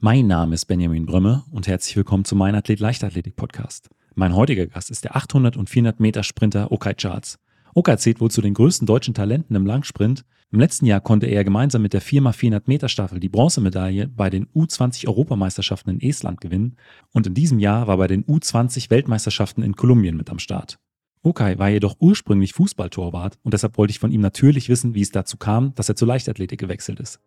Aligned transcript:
Mein 0.00 0.26
Name 0.26 0.54
ist 0.54 0.66
Benjamin 0.66 1.06
Brömme 1.06 1.44
und 1.52 1.68
herzlich 1.68 1.96
willkommen 1.96 2.24
zu 2.24 2.34
meinem 2.34 2.56
Athlet 2.56 2.80
Leichtathletik 2.80 3.36
Podcast. 3.36 3.88
Mein 4.16 4.34
heutiger 4.34 4.66
Gast 4.66 4.90
ist 4.90 5.04
der 5.04 5.14
800 5.14 5.56
und 5.56 5.70
400 5.70 6.00
Meter 6.00 6.24
Sprinter 6.24 6.72
Okay 6.72 6.94
Charles. 6.94 7.38
Okay 7.74 7.96
zählt 7.96 8.20
wohl 8.20 8.30
zu 8.30 8.42
den 8.42 8.54
größten 8.54 8.86
deutschen 8.86 9.14
Talenten 9.14 9.54
im 9.54 9.64
Langsprint. 9.64 10.24
Im 10.50 10.58
letzten 10.58 10.86
Jahr 10.86 11.00
konnte 11.00 11.26
er 11.26 11.44
gemeinsam 11.44 11.80
mit 11.80 11.92
der 11.92 12.02
4x400 12.02 12.62
Meter 12.66 12.88
Staffel 12.88 13.20
die 13.20 13.28
Bronzemedaille 13.28 14.08
bei 14.08 14.30
den 14.30 14.46
U20 14.48 15.06
Europameisterschaften 15.06 15.90
in 15.90 16.00
Estland 16.00 16.40
gewinnen 16.40 16.76
und 17.12 17.28
in 17.28 17.34
diesem 17.34 17.60
Jahr 17.60 17.86
war 17.86 17.96
bei 17.96 18.08
den 18.08 18.24
U20 18.24 18.90
Weltmeisterschaften 18.90 19.62
in 19.62 19.76
Kolumbien 19.76 20.16
mit 20.16 20.28
am 20.28 20.40
Start. 20.40 20.78
Okay 21.22 21.56
war 21.58 21.68
jedoch 21.68 21.96
ursprünglich 22.00 22.52
Fußballtorwart 22.52 23.38
und 23.44 23.54
deshalb 23.54 23.78
wollte 23.78 23.92
ich 23.92 24.00
von 24.00 24.10
ihm 24.10 24.20
natürlich 24.20 24.68
wissen, 24.68 24.94
wie 24.94 25.02
es 25.02 25.12
dazu 25.12 25.36
kam, 25.36 25.72
dass 25.76 25.88
er 25.88 25.96
zur 25.96 26.08
Leichtathletik 26.08 26.60
gewechselt 26.60 27.00
ist. 27.00 27.20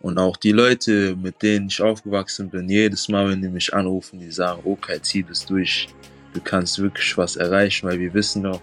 Und 0.00 0.18
auch 0.18 0.36
die 0.36 0.52
Leute, 0.52 1.16
mit 1.16 1.42
denen 1.42 1.66
ich 1.66 1.82
aufgewachsen 1.82 2.48
bin, 2.48 2.68
jedes 2.68 3.08
Mal, 3.08 3.28
wenn 3.28 3.42
die 3.42 3.48
mich 3.48 3.74
anrufen, 3.74 4.20
die 4.20 4.30
sagen, 4.30 4.60
okay, 4.64 5.00
zieh 5.02 5.24
das 5.24 5.44
durch. 5.44 5.88
Du 6.32 6.40
kannst 6.40 6.78
wirklich 6.78 7.16
was 7.18 7.36
erreichen, 7.36 7.88
weil 7.88 7.98
wir 7.98 8.14
wissen 8.14 8.44
doch, 8.44 8.60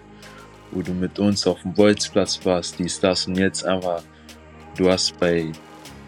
wo 0.70 0.80
du 0.82 0.92
mit 0.92 1.18
uns 1.18 1.46
auf 1.46 1.60
dem 1.62 1.74
Bolzplatz 1.74 2.40
warst, 2.44 2.78
dies, 2.78 2.98
das 2.98 3.26
und 3.26 3.36
jetzt 3.36 3.64
einfach, 3.64 4.02
du 4.76 4.90
hast 4.90 5.18
bei 5.18 5.52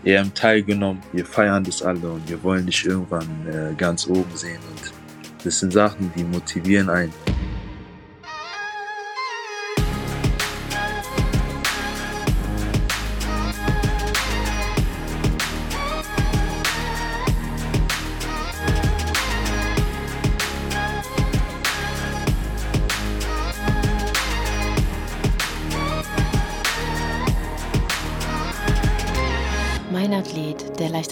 EM 0.05 0.33
teilgenommen, 0.33 1.03
wir 1.13 1.27
feiern 1.27 1.65
das 1.65 1.83
alle 1.83 2.11
und 2.11 2.29
wir 2.29 2.43
wollen 2.43 2.67
dich 2.67 2.87
irgendwann 2.87 3.29
äh, 3.47 3.75
ganz 3.77 4.07
oben 4.07 4.35
sehen 4.35 4.61
und 4.71 4.93
das 5.45 5.61
sind 5.61 5.73
Sachen, 5.73 6.11
die 6.17 6.25
motivieren 6.25 6.89
einen. 6.89 7.28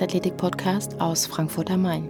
Leichtathletik-Podcast 0.07 1.01
aus 1.01 1.27
Frankfurt 1.27 1.69
am 1.69 1.83
Main. 1.83 2.09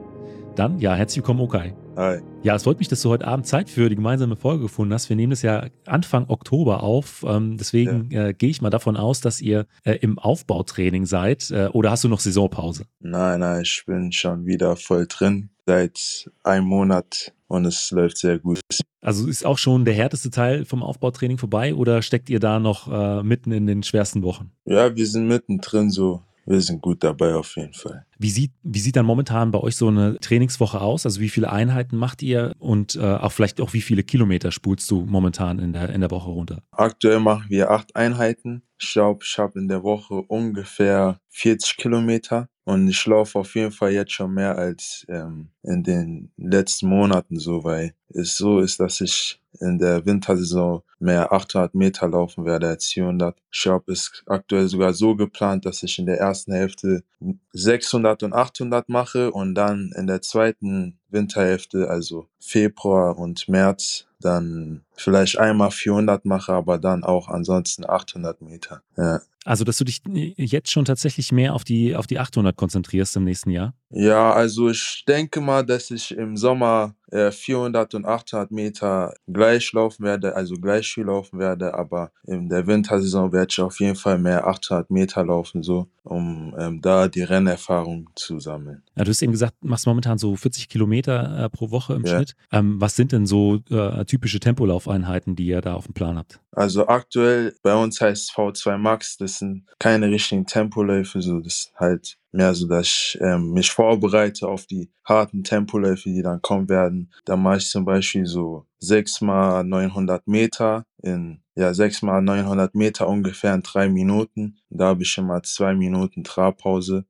Dann, 0.54 0.78
ja, 0.78 0.94
herzlich 0.94 1.18
willkommen, 1.18 1.40
Okay. 1.40 1.72
Hi. 1.96 2.18
Ja, 2.42 2.54
es 2.54 2.64
freut 2.64 2.78
mich, 2.78 2.88
dass 2.88 3.00
du 3.00 3.08
heute 3.08 3.26
Abend 3.26 3.46
Zeit 3.46 3.70
für 3.70 3.88
die 3.88 3.96
gemeinsame 3.96 4.36
Folge 4.36 4.64
gefunden 4.64 4.92
hast. 4.92 5.08
Wir 5.08 5.16
nehmen 5.16 5.30
das 5.30 5.40
ja 5.40 5.68
Anfang 5.86 6.28
Oktober 6.28 6.82
auf. 6.82 7.24
Ähm, 7.26 7.56
deswegen 7.56 8.10
äh, 8.10 8.34
gehe 8.34 8.50
ich 8.50 8.60
mal 8.60 8.68
davon 8.68 8.98
aus, 8.98 9.22
dass 9.22 9.40
ihr 9.40 9.66
äh, 9.82 9.92
im 9.92 10.18
Aufbautraining 10.18 11.06
seid. 11.06 11.50
Äh, 11.50 11.68
oder 11.72 11.90
hast 11.90 12.04
du 12.04 12.08
noch 12.08 12.20
Saisonpause? 12.20 12.84
Nein, 13.00 13.40
nein, 13.40 13.62
ich 13.62 13.82
bin 13.86 14.12
schon 14.12 14.44
wieder 14.44 14.76
voll 14.76 15.06
drin 15.08 15.48
seit 15.64 16.30
einem 16.44 16.66
Monat 16.66 17.32
und 17.48 17.64
es 17.64 17.90
läuft 17.92 18.18
sehr 18.18 18.38
gut. 18.38 18.60
Also 19.00 19.26
ist 19.26 19.46
auch 19.46 19.56
schon 19.56 19.86
der 19.86 19.94
härteste 19.94 20.30
Teil 20.30 20.66
vom 20.66 20.82
Aufbautraining 20.82 21.38
vorbei 21.38 21.74
oder 21.74 22.02
steckt 22.02 22.28
ihr 22.28 22.40
da 22.40 22.58
noch 22.60 22.92
äh, 22.92 23.22
mitten 23.22 23.52
in 23.52 23.66
den 23.66 23.82
schwersten 23.82 24.22
Wochen? 24.22 24.52
Ja, 24.66 24.94
wir 24.94 25.06
sind 25.06 25.28
mittendrin 25.28 25.90
so. 25.90 26.20
Wir 26.46 26.60
sind 26.60 26.80
gut 26.80 27.02
dabei 27.02 27.34
auf 27.34 27.56
jeden 27.56 27.74
Fall. 27.74 28.06
Wie 28.18 28.30
sieht, 28.30 28.52
wie 28.62 28.78
sieht 28.78 28.96
dann 28.96 29.04
momentan 29.04 29.50
bei 29.50 29.58
euch 29.58 29.76
so 29.76 29.88
eine 29.88 30.18
Trainingswoche 30.20 30.80
aus? 30.80 31.04
Also 31.04 31.20
wie 31.20 31.28
viele 31.28 31.50
Einheiten 31.50 31.96
macht 31.96 32.22
ihr 32.22 32.52
und 32.58 32.94
äh, 32.94 33.00
auch 33.00 33.32
vielleicht 33.32 33.60
auch 33.60 33.72
wie 33.72 33.80
viele 33.80 34.04
Kilometer 34.04 34.52
spulst 34.52 34.88
du 34.90 35.04
momentan 35.04 35.58
in 35.58 35.72
der, 35.72 35.90
in 35.90 36.00
der 36.00 36.10
Woche 36.10 36.30
runter? 36.30 36.62
Aktuell 36.70 37.18
machen 37.18 37.46
wir 37.48 37.70
acht 37.70 37.96
Einheiten. 37.96 38.62
Ich 38.78 38.92
glaube, 38.92 39.20
ich 39.24 39.38
habe 39.38 39.58
in 39.58 39.68
der 39.68 39.82
Woche 39.82 40.14
ungefähr 40.14 41.20
40 41.30 41.76
Kilometer 41.76 42.48
und 42.64 42.88
ich 42.88 43.06
laufe 43.06 43.38
auf 43.38 43.54
jeden 43.54 43.70
Fall 43.70 43.92
jetzt 43.92 44.12
schon 44.12 44.34
mehr 44.34 44.58
als 44.58 45.06
ähm, 45.08 45.50
in 45.62 45.82
den 45.82 46.32
letzten 46.36 46.88
Monaten 46.88 47.38
so, 47.38 47.62
weil 47.64 47.94
es 48.08 48.36
so 48.36 48.58
ist, 48.60 48.80
dass 48.80 49.00
ich 49.00 49.40
in 49.60 49.78
der 49.78 50.04
Wintersaison 50.04 50.82
mehr 50.98 51.32
800 51.32 51.74
Meter 51.74 52.08
laufen 52.08 52.44
werde 52.44 52.68
als 52.68 52.86
400. 52.86 53.36
Ich 53.52 53.66
habe 53.66 53.92
es 53.92 54.22
aktuell 54.26 54.68
sogar 54.68 54.92
so 54.92 55.14
geplant, 55.14 55.64
dass 55.64 55.82
ich 55.82 55.98
in 55.98 56.06
der 56.06 56.18
ersten 56.18 56.52
Hälfte 56.52 57.04
600 57.52 58.22
und 58.22 58.32
800 58.32 58.88
mache 58.88 59.30
und 59.30 59.54
dann 59.54 59.92
in 59.96 60.06
der 60.06 60.22
zweiten 60.22 60.98
Winterhälfte, 61.08 61.88
also 61.88 62.28
Februar 62.40 63.18
und 63.18 63.48
März, 63.48 64.06
dann 64.20 64.85
vielleicht 64.96 65.38
einmal 65.38 65.70
400 65.70 66.24
mache, 66.24 66.52
aber 66.52 66.78
dann 66.78 67.04
auch 67.04 67.28
ansonsten 67.28 67.88
800 67.88 68.42
Meter. 68.42 68.82
Ja. 68.96 69.20
Also, 69.44 69.62
dass 69.62 69.76
du 69.78 69.84
dich 69.84 70.02
jetzt 70.36 70.72
schon 70.72 70.84
tatsächlich 70.84 71.30
mehr 71.30 71.54
auf 71.54 71.62
die, 71.62 71.94
auf 71.94 72.08
die 72.08 72.18
800 72.18 72.56
konzentrierst 72.56 73.14
im 73.16 73.22
nächsten 73.22 73.50
Jahr? 73.50 73.74
Ja, 73.90 74.32
also 74.32 74.68
ich 74.70 75.04
denke 75.06 75.40
mal, 75.40 75.64
dass 75.64 75.92
ich 75.92 76.10
im 76.16 76.36
Sommer 76.36 76.96
äh, 77.12 77.30
400 77.30 77.94
und 77.94 78.04
800 78.04 78.50
Meter 78.50 79.14
gleich 79.28 79.72
laufen 79.72 80.04
werde, 80.04 80.34
also 80.34 80.56
gleich 80.56 80.88
viel 80.92 81.04
laufen 81.04 81.38
werde, 81.38 81.74
aber 81.74 82.10
in 82.24 82.48
der 82.48 82.66
Wintersaison 82.66 83.30
werde 83.32 83.46
ich 83.50 83.60
auf 83.60 83.78
jeden 83.78 83.94
Fall 83.94 84.18
mehr 84.18 84.44
800 84.48 84.90
Meter 84.90 85.24
laufen, 85.24 85.62
so, 85.62 85.86
um 86.02 86.52
ähm, 86.58 86.80
da 86.80 87.06
die 87.06 87.22
Rennerfahrung 87.22 88.10
zu 88.16 88.40
sammeln. 88.40 88.82
Ja, 88.96 89.04
du 89.04 89.10
hast 89.10 89.22
eben 89.22 89.30
gesagt, 89.30 89.54
machst 89.62 89.86
momentan 89.86 90.18
so 90.18 90.34
40 90.34 90.68
Kilometer 90.68 91.44
äh, 91.44 91.50
pro 91.50 91.70
Woche 91.70 91.94
im 91.94 92.04
Ja. 92.04 92.16
Schnitt. 92.16 92.34
Ähm, 92.50 92.80
was 92.80 92.96
sind 92.96 93.12
denn 93.12 93.26
so 93.26 93.60
äh, 93.70 94.04
typische 94.06 94.40
Tempolaufeinheiten, 94.86 95.36
die 95.36 95.46
ihr 95.46 95.60
da 95.60 95.74
auf 95.74 95.86
dem 95.86 95.94
Plan 95.94 96.16
habt? 96.16 96.40
Also 96.52 96.86
aktuell 96.86 97.54
bei 97.62 97.74
uns 97.74 98.00
heißt 98.00 98.32
V2 98.32 98.78
Max, 98.78 99.16
das 99.18 99.38
sind 99.38 99.66
keine 99.78 100.08
richtigen 100.08 100.46
Tempoläufe, 100.46 101.20
so 101.20 101.40
das 101.40 101.72
halt 101.76 102.16
mehr 102.32 102.54
so, 102.54 102.66
dass 102.66 102.86
ich 102.86 103.18
ähm, 103.20 103.52
mich 103.52 103.70
vorbereite 103.70 104.46
auf 104.48 104.66
die 104.66 104.90
harten 105.04 105.42
Tempoläufe, 105.42 106.08
die 106.08 106.22
dann 106.22 106.42
kommen 106.42 106.68
werden. 106.68 107.12
Da 107.24 107.36
mache 107.36 107.58
ich 107.58 107.68
zum 107.68 107.84
Beispiel 107.84 108.26
so 108.26 108.66
6 108.78 109.22
mal 109.22 109.64
900 109.64 110.26
Meter 110.26 110.84
in 111.02 111.40
ja 111.54 111.72
6 111.72 112.02
mal 112.02 112.20
900 112.20 112.74
Meter 112.74 113.08
ungefähr 113.08 113.54
in 113.54 113.62
drei 113.62 113.88
Minuten. 113.88 114.58
Da 114.68 114.88
habe 114.88 115.02
ich 115.02 115.16
immer 115.18 115.42
zwei 115.42 115.74
Minuten 115.74 116.24
Trabpause. 116.24 117.06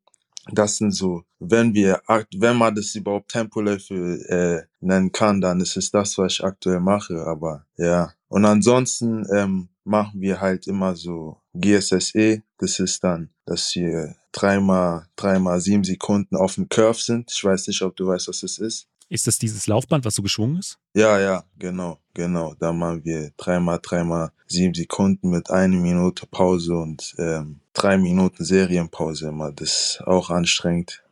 Das 0.52 0.76
sind 0.76 0.92
so, 0.92 1.22
wenn 1.38 1.74
wir, 1.74 2.00
wenn 2.38 2.56
man 2.56 2.74
das 2.74 2.94
überhaupt 2.94 3.30
Tempoläufe 3.30 3.94
äh, 4.28 4.62
nennen 4.80 5.10
kann, 5.10 5.40
dann 5.40 5.60
ist 5.60 5.76
es 5.76 5.90
das, 5.90 6.16
was 6.18 6.34
ich 6.34 6.44
aktuell 6.44 6.80
mache. 6.80 7.24
Aber 7.26 7.64
ja. 7.76 8.12
Und 8.28 8.44
ansonsten 8.44 9.26
ähm, 9.32 9.68
machen 9.84 10.20
wir 10.20 10.40
halt 10.40 10.66
immer 10.66 10.94
so 10.94 11.38
GSSE. 11.54 12.42
Das 12.58 12.78
ist 12.78 13.02
dann, 13.02 13.30
dass 13.44 13.74
wir 13.74 14.16
dreimal, 14.32 15.06
dreimal 15.16 15.60
sieben 15.60 15.84
Sekunden 15.84 16.36
auf 16.36 16.54
dem 16.54 16.68
Curve 16.68 17.00
sind. 17.00 17.30
Ich 17.32 17.42
weiß 17.42 17.66
nicht, 17.68 17.82
ob 17.82 17.96
du 17.96 18.06
weißt, 18.06 18.28
was 18.28 18.40
das 18.40 18.58
ist. 18.58 18.88
Ist 19.08 19.26
das 19.26 19.38
dieses 19.38 19.68
Laufband, 19.68 20.04
was 20.04 20.16
so 20.16 20.22
geschwungen 20.22 20.58
ist? 20.58 20.78
Ja, 20.94 21.20
ja, 21.20 21.44
genau, 21.58 22.00
genau. 22.12 22.54
Da 22.58 22.72
machen 22.72 23.04
wir 23.04 23.30
dreimal, 23.36 23.78
dreimal 23.80 24.32
sieben 24.48 24.74
Sekunden 24.74 25.30
mit 25.30 25.48
einer 25.50 25.76
Minute 25.76 26.26
Pause 26.26 26.74
und 26.74 27.14
ähm, 27.18 27.60
drei 27.76 27.96
Minuten 27.98 28.44
Serienpause 28.44 29.28
immer. 29.28 29.52
Das 29.52 29.68
ist 29.98 30.02
auch 30.06 30.30
anstrengend. 30.30 31.02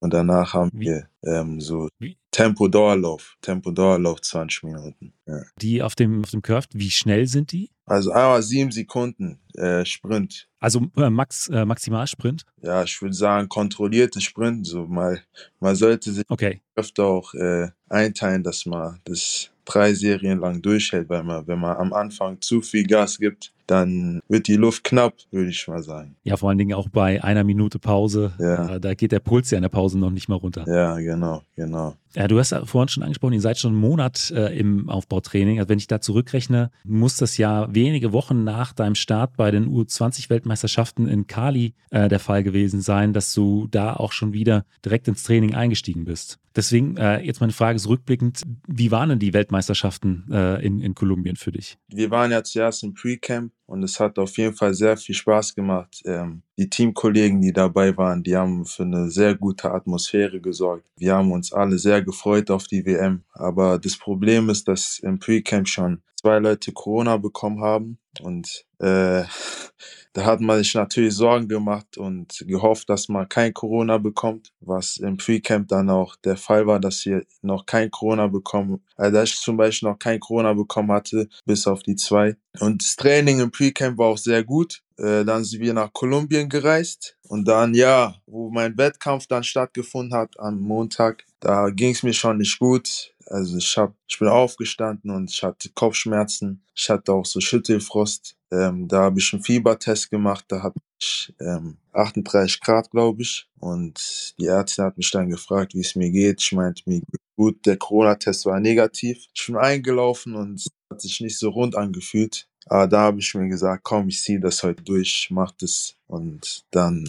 Und 0.00 0.12
danach 0.14 0.54
haben 0.54 0.70
Wie- 0.74 0.86
wir 0.86 1.08
ähm, 1.24 1.60
so 1.60 1.88
Wie- 1.98 2.16
Tempo-Dauerlauf. 2.30 3.36
Tempo-Dauerlauf 3.42 4.20
20 4.20 4.62
Minuten. 4.62 5.12
Ja. 5.26 5.42
Die 5.60 5.82
auf 5.82 5.94
dem, 5.96 6.22
auf 6.22 6.30
dem 6.30 6.42
Curve, 6.42 6.68
wie 6.72 6.90
schnell 6.90 7.26
sind 7.26 7.50
die? 7.52 7.70
Also 7.84 8.12
einmal 8.12 8.42
sieben 8.42 8.70
Sekunden 8.70 9.40
äh, 9.56 9.84
Sprint. 9.84 10.46
Also 10.60 10.86
äh, 10.96 11.10
Max, 11.10 11.48
äh, 11.48 11.64
Maximalsprint? 11.64 12.44
Ja, 12.62 12.84
ich 12.84 13.00
würde 13.02 13.14
sagen, 13.14 13.48
kontrollierte 13.48 14.20
Sprint. 14.20 14.66
So 14.66 14.86
mal, 14.86 15.20
man 15.58 15.74
sollte 15.74 16.12
sich 16.12 16.24
Okay. 16.28 16.60
öfter 16.76 17.04
auch 17.06 17.34
äh, 17.34 17.68
einteilen, 17.88 18.42
dass 18.44 18.66
man 18.66 19.00
das 19.04 19.50
drei 19.64 19.94
Serien 19.94 20.38
lang 20.38 20.62
durchhält, 20.62 21.08
weil 21.08 21.24
man, 21.24 21.46
wenn 21.46 21.58
man 21.58 21.76
am 21.76 21.92
Anfang 21.92 22.40
zu 22.40 22.60
viel 22.60 22.86
Gas 22.86 23.18
gibt, 23.18 23.52
dann 23.68 24.20
wird 24.28 24.48
die 24.48 24.56
Luft 24.56 24.82
knapp, 24.82 25.14
würde 25.30 25.50
ich 25.50 25.68
mal 25.68 25.82
sagen. 25.82 26.16
Ja, 26.24 26.36
vor 26.36 26.48
allen 26.48 26.58
Dingen 26.58 26.74
auch 26.74 26.88
bei 26.88 27.22
einer 27.22 27.44
Minute 27.44 27.78
Pause. 27.78 28.32
Ja. 28.38 28.78
Da 28.78 28.94
geht 28.94 29.12
der 29.12 29.20
Puls 29.20 29.50
ja 29.50 29.58
in 29.58 29.62
der 29.62 29.68
Pause 29.68 29.98
noch 29.98 30.10
nicht 30.10 30.28
mal 30.28 30.36
runter. 30.36 30.64
Ja, 30.66 30.96
genau, 30.98 31.42
genau. 31.54 31.94
Ja, 32.14 32.26
du 32.26 32.38
hast 32.38 32.52
ja 32.52 32.64
vorhin 32.64 32.88
schon 32.88 33.02
angesprochen, 33.02 33.34
ihr 33.34 33.40
seid 33.40 33.58
schon 33.58 33.72
einen 33.72 33.80
Monat 33.80 34.30
äh, 34.30 34.58
im 34.58 34.88
Aufbautraining. 34.88 35.58
Also 35.58 35.68
wenn 35.68 35.78
ich 35.78 35.86
da 35.86 36.00
zurückrechne, 36.00 36.70
muss 36.84 37.16
das 37.16 37.36
ja 37.36 37.72
wenige 37.74 38.12
Wochen 38.12 38.44
nach 38.44 38.72
deinem 38.72 38.94
Start 38.94 39.36
bei 39.36 39.50
den 39.50 39.68
U20-Weltmeisterschaften 39.68 41.06
in 41.06 41.26
Cali 41.26 41.74
äh, 41.90 42.08
der 42.08 42.18
Fall 42.18 42.42
gewesen 42.42 42.80
sein, 42.80 43.12
dass 43.12 43.34
du 43.34 43.66
da 43.70 43.94
auch 43.94 44.12
schon 44.12 44.32
wieder 44.32 44.64
direkt 44.84 45.08
ins 45.08 45.22
Training 45.22 45.54
eingestiegen 45.54 46.04
bist. 46.04 46.38
Deswegen 46.56 46.96
äh, 46.96 47.20
jetzt 47.20 47.40
meine 47.40 47.52
Frage 47.52 47.76
ist 47.76 47.88
rückblickend, 47.88 48.42
wie 48.66 48.90
waren 48.90 49.10
denn 49.10 49.18
die 49.18 49.32
Weltmeisterschaften 49.32 50.26
äh, 50.30 50.64
in, 50.64 50.80
in 50.80 50.94
Kolumbien 50.94 51.36
für 51.36 51.52
dich? 51.52 51.78
Wir 51.88 52.10
waren 52.10 52.32
ja 52.32 52.42
zuerst 52.42 52.82
im 52.82 52.94
Pre-Camp 52.94 53.52
und 53.66 53.82
es 53.82 54.00
hat 54.00 54.18
auf 54.18 54.36
jeden 54.38 54.54
Fall 54.54 54.74
sehr 54.74 54.96
viel 54.96 55.14
Spaß 55.14 55.54
gemacht. 55.54 56.02
Ähm, 56.04 56.42
die 56.58 56.68
Teamkollegen, 56.68 57.40
die 57.40 57.52
dabei 57.52 57.96
waren, 57.96 58.24
die 58.24 58.36
haben 58.36 58.66
für 58.66 58.82
eine 58.82 59.10
sehr 59.10 59.36
gute 59.36 59.70
Atmosphäre 59.70 60.40
gesorgt. 60.40 60.84
Wir 60.96 61.14
haben 61.14 61.30
uns 61.30 61.52
alle 61.52 61.78
sehr 61.78 62.02
gefreut 62.02 62.50
auf 62.50 62.66
die 62.66 62.84
WM. 62.84 63.22
Aber 63.32 63.78
das 63.78 63.96
Problem 63.96 64.50
ist, 64.50 64.66
dass 64.66 64.98
im 64.98 65.20
Pre-Camp 65.20 65.68
schon 65.68 66.02
zwei 66.18 66.38
Leute 66.38 66.72
Corona 66.72 67.16
bekommen 67.16 67.62
haben. 67.62 67.98
Und 68.20 68.66
äh, 68.80 69.22
da 70.12 70.24
hat 70.24 70.40
man 70.40 70.58
sich 70.58 70.74
natürlich 70.74 71.14
Sorgen 71.14 71.48
gemacht 71.48 71.96
und 71.96 72.44
gehofft, 72.46 72.88
dass 72.88 73.08
man 73.08 73.28
kein 73.28 73.54
Corona 73.54 73.98
bekommt, 73.98 74.50
was 74.60 74.96
im 74.96 75.16
Pre-Camp 75.16 75.68
dann 75.68 75.90
auch 75.90 76.16
der 76.16 76.36
Fall 76.36 76.66
war, 76.66 76.80
dass 76.80 77.04
wir 77.04 77.24
noch 77.42 77.66
kein 77.66 77.90
Corona 77.90 78.26
bekommen, 78.26 78.82
also 78.96 79.16
dass 79.16 79.30
ich 79.30 79.36
zum 79.36 79.56
Beispiel 79.56 79.88
noch 79.88 79.98
kein 79.98 80.18
Corona 80.18 80.54
bekommen 80.54 80.90
hatte, 80.90 81.28
bis 81.44 81.66
auf 81.66 81.82
die 81.82 81.96
zwei. 81.96 82.36
Und 82.58 82.82
das 82.82 82.96
Training 82.96 83.40
im 83.40 83.50
Pre-Camp 83.50 83.98
war 83.98 84.08
auch 84.08 84.18
sehr 84.18 84.42
gut. 84.42 84.82
Äh, 84.96 85.24
dann 85.24 85.44
sind 85.44 85.60
wir 85.60 85.74
nach 85.74 85.92
Kolumbien 85.92 86.48
gereist 86.48 87.16
und 87.28 87.46
dann, 87.46 87.74
ja, 87.74 88.14
wo 88.26 88.50
mein 88.50 88.76
Wettkampf 88.76 89.26
dann 89.26 89.44
stattgefunden 89.44 90.14
hat 90.14 90.38
am 90.40 90.60
Montag, 90.60 91.24
da 91.40 91.70
ging 91.70 91.92
es 91.92 92.02
mir 92.02 92.14
schon 92.14 92.38
nicht 92.38 92.58
gut. 92.58 93.14
Also 93.26 93.58
ich 93.58 93.76
hab, 93.76 93.94
ich 94.08 94.18
bin 94.18 94.28
aufgestanden 94.28 95.10
und 95.10 95.30
ich 95.30 95.42
hatte 95.42 95.68
Kopfschmerzen. 95.70 96.62
Ich 96.74 96.88
hatte 96.88 97.12
auch 97.12 97.26
so 97.26 97.40
Schüttelfrost. 97.40 98.36
Ähm, 98.50 98.88
da 98.88 99.02
habe 99.02 99.20
ich 99.20 99.32
einen 99.32 99.42
Fiebertest 99.42 100.10
gemacht. 100.10 100.46
Da 100.48 100.62
hatte 100.62 100.80
ich 100.98 101.34
ähm, 101.38 101.76
38 101.92 102.60
Grad, 102.60 102.90
glaube 102.90 103.22
ich. 103.22 103.46
Und 103.58 104.34
die 104.38 104.46
Ärztin 104.46 104.84
hat 104.84 104.96
mich 104.96 105.10
dann 105.10 105.28
gefragt, 105.28 105.74
wie 105.74 105.80
es 105.80 105.94
mir 105.94 106.10
geht. 106.10 106.40
Ich 106.40 106.52
meinte, 106.52 106.82
mir 106.86 107.02
gut. 107.36 107.66
Der 107.66 107.76
Corona-Test 107.76 108.46
war 108.46 108.60
negativ. 108.60 109.26
Ich 109.34 109.46
bin 109.46 109.56
eingelaufen 109.56 110.34
und 110.34 110.64
hat 110.90 111.00
sich 111.02 111.20
nicht 111.20 111.38
so 111.38 111.50
rund 111.50 111.76
angefühlt. 111.76 112.48
Aber 112.68 112.86
da 112.86 113.00
habe 113.00 113.18
ich 113.18 113.34
mir 113.34 113.48
gesagt, 113.48 113.82
komm, 113.84 114.08
ich 114.08 114.22
ziehe 114.22 114.40
das 114.40 114.62
heute 114.62 114.82
durch, 114.82 115.28
mach 115.30 115.52
das. 115.52 115.94
Und 116.06 116.64
dann 116.70 117.04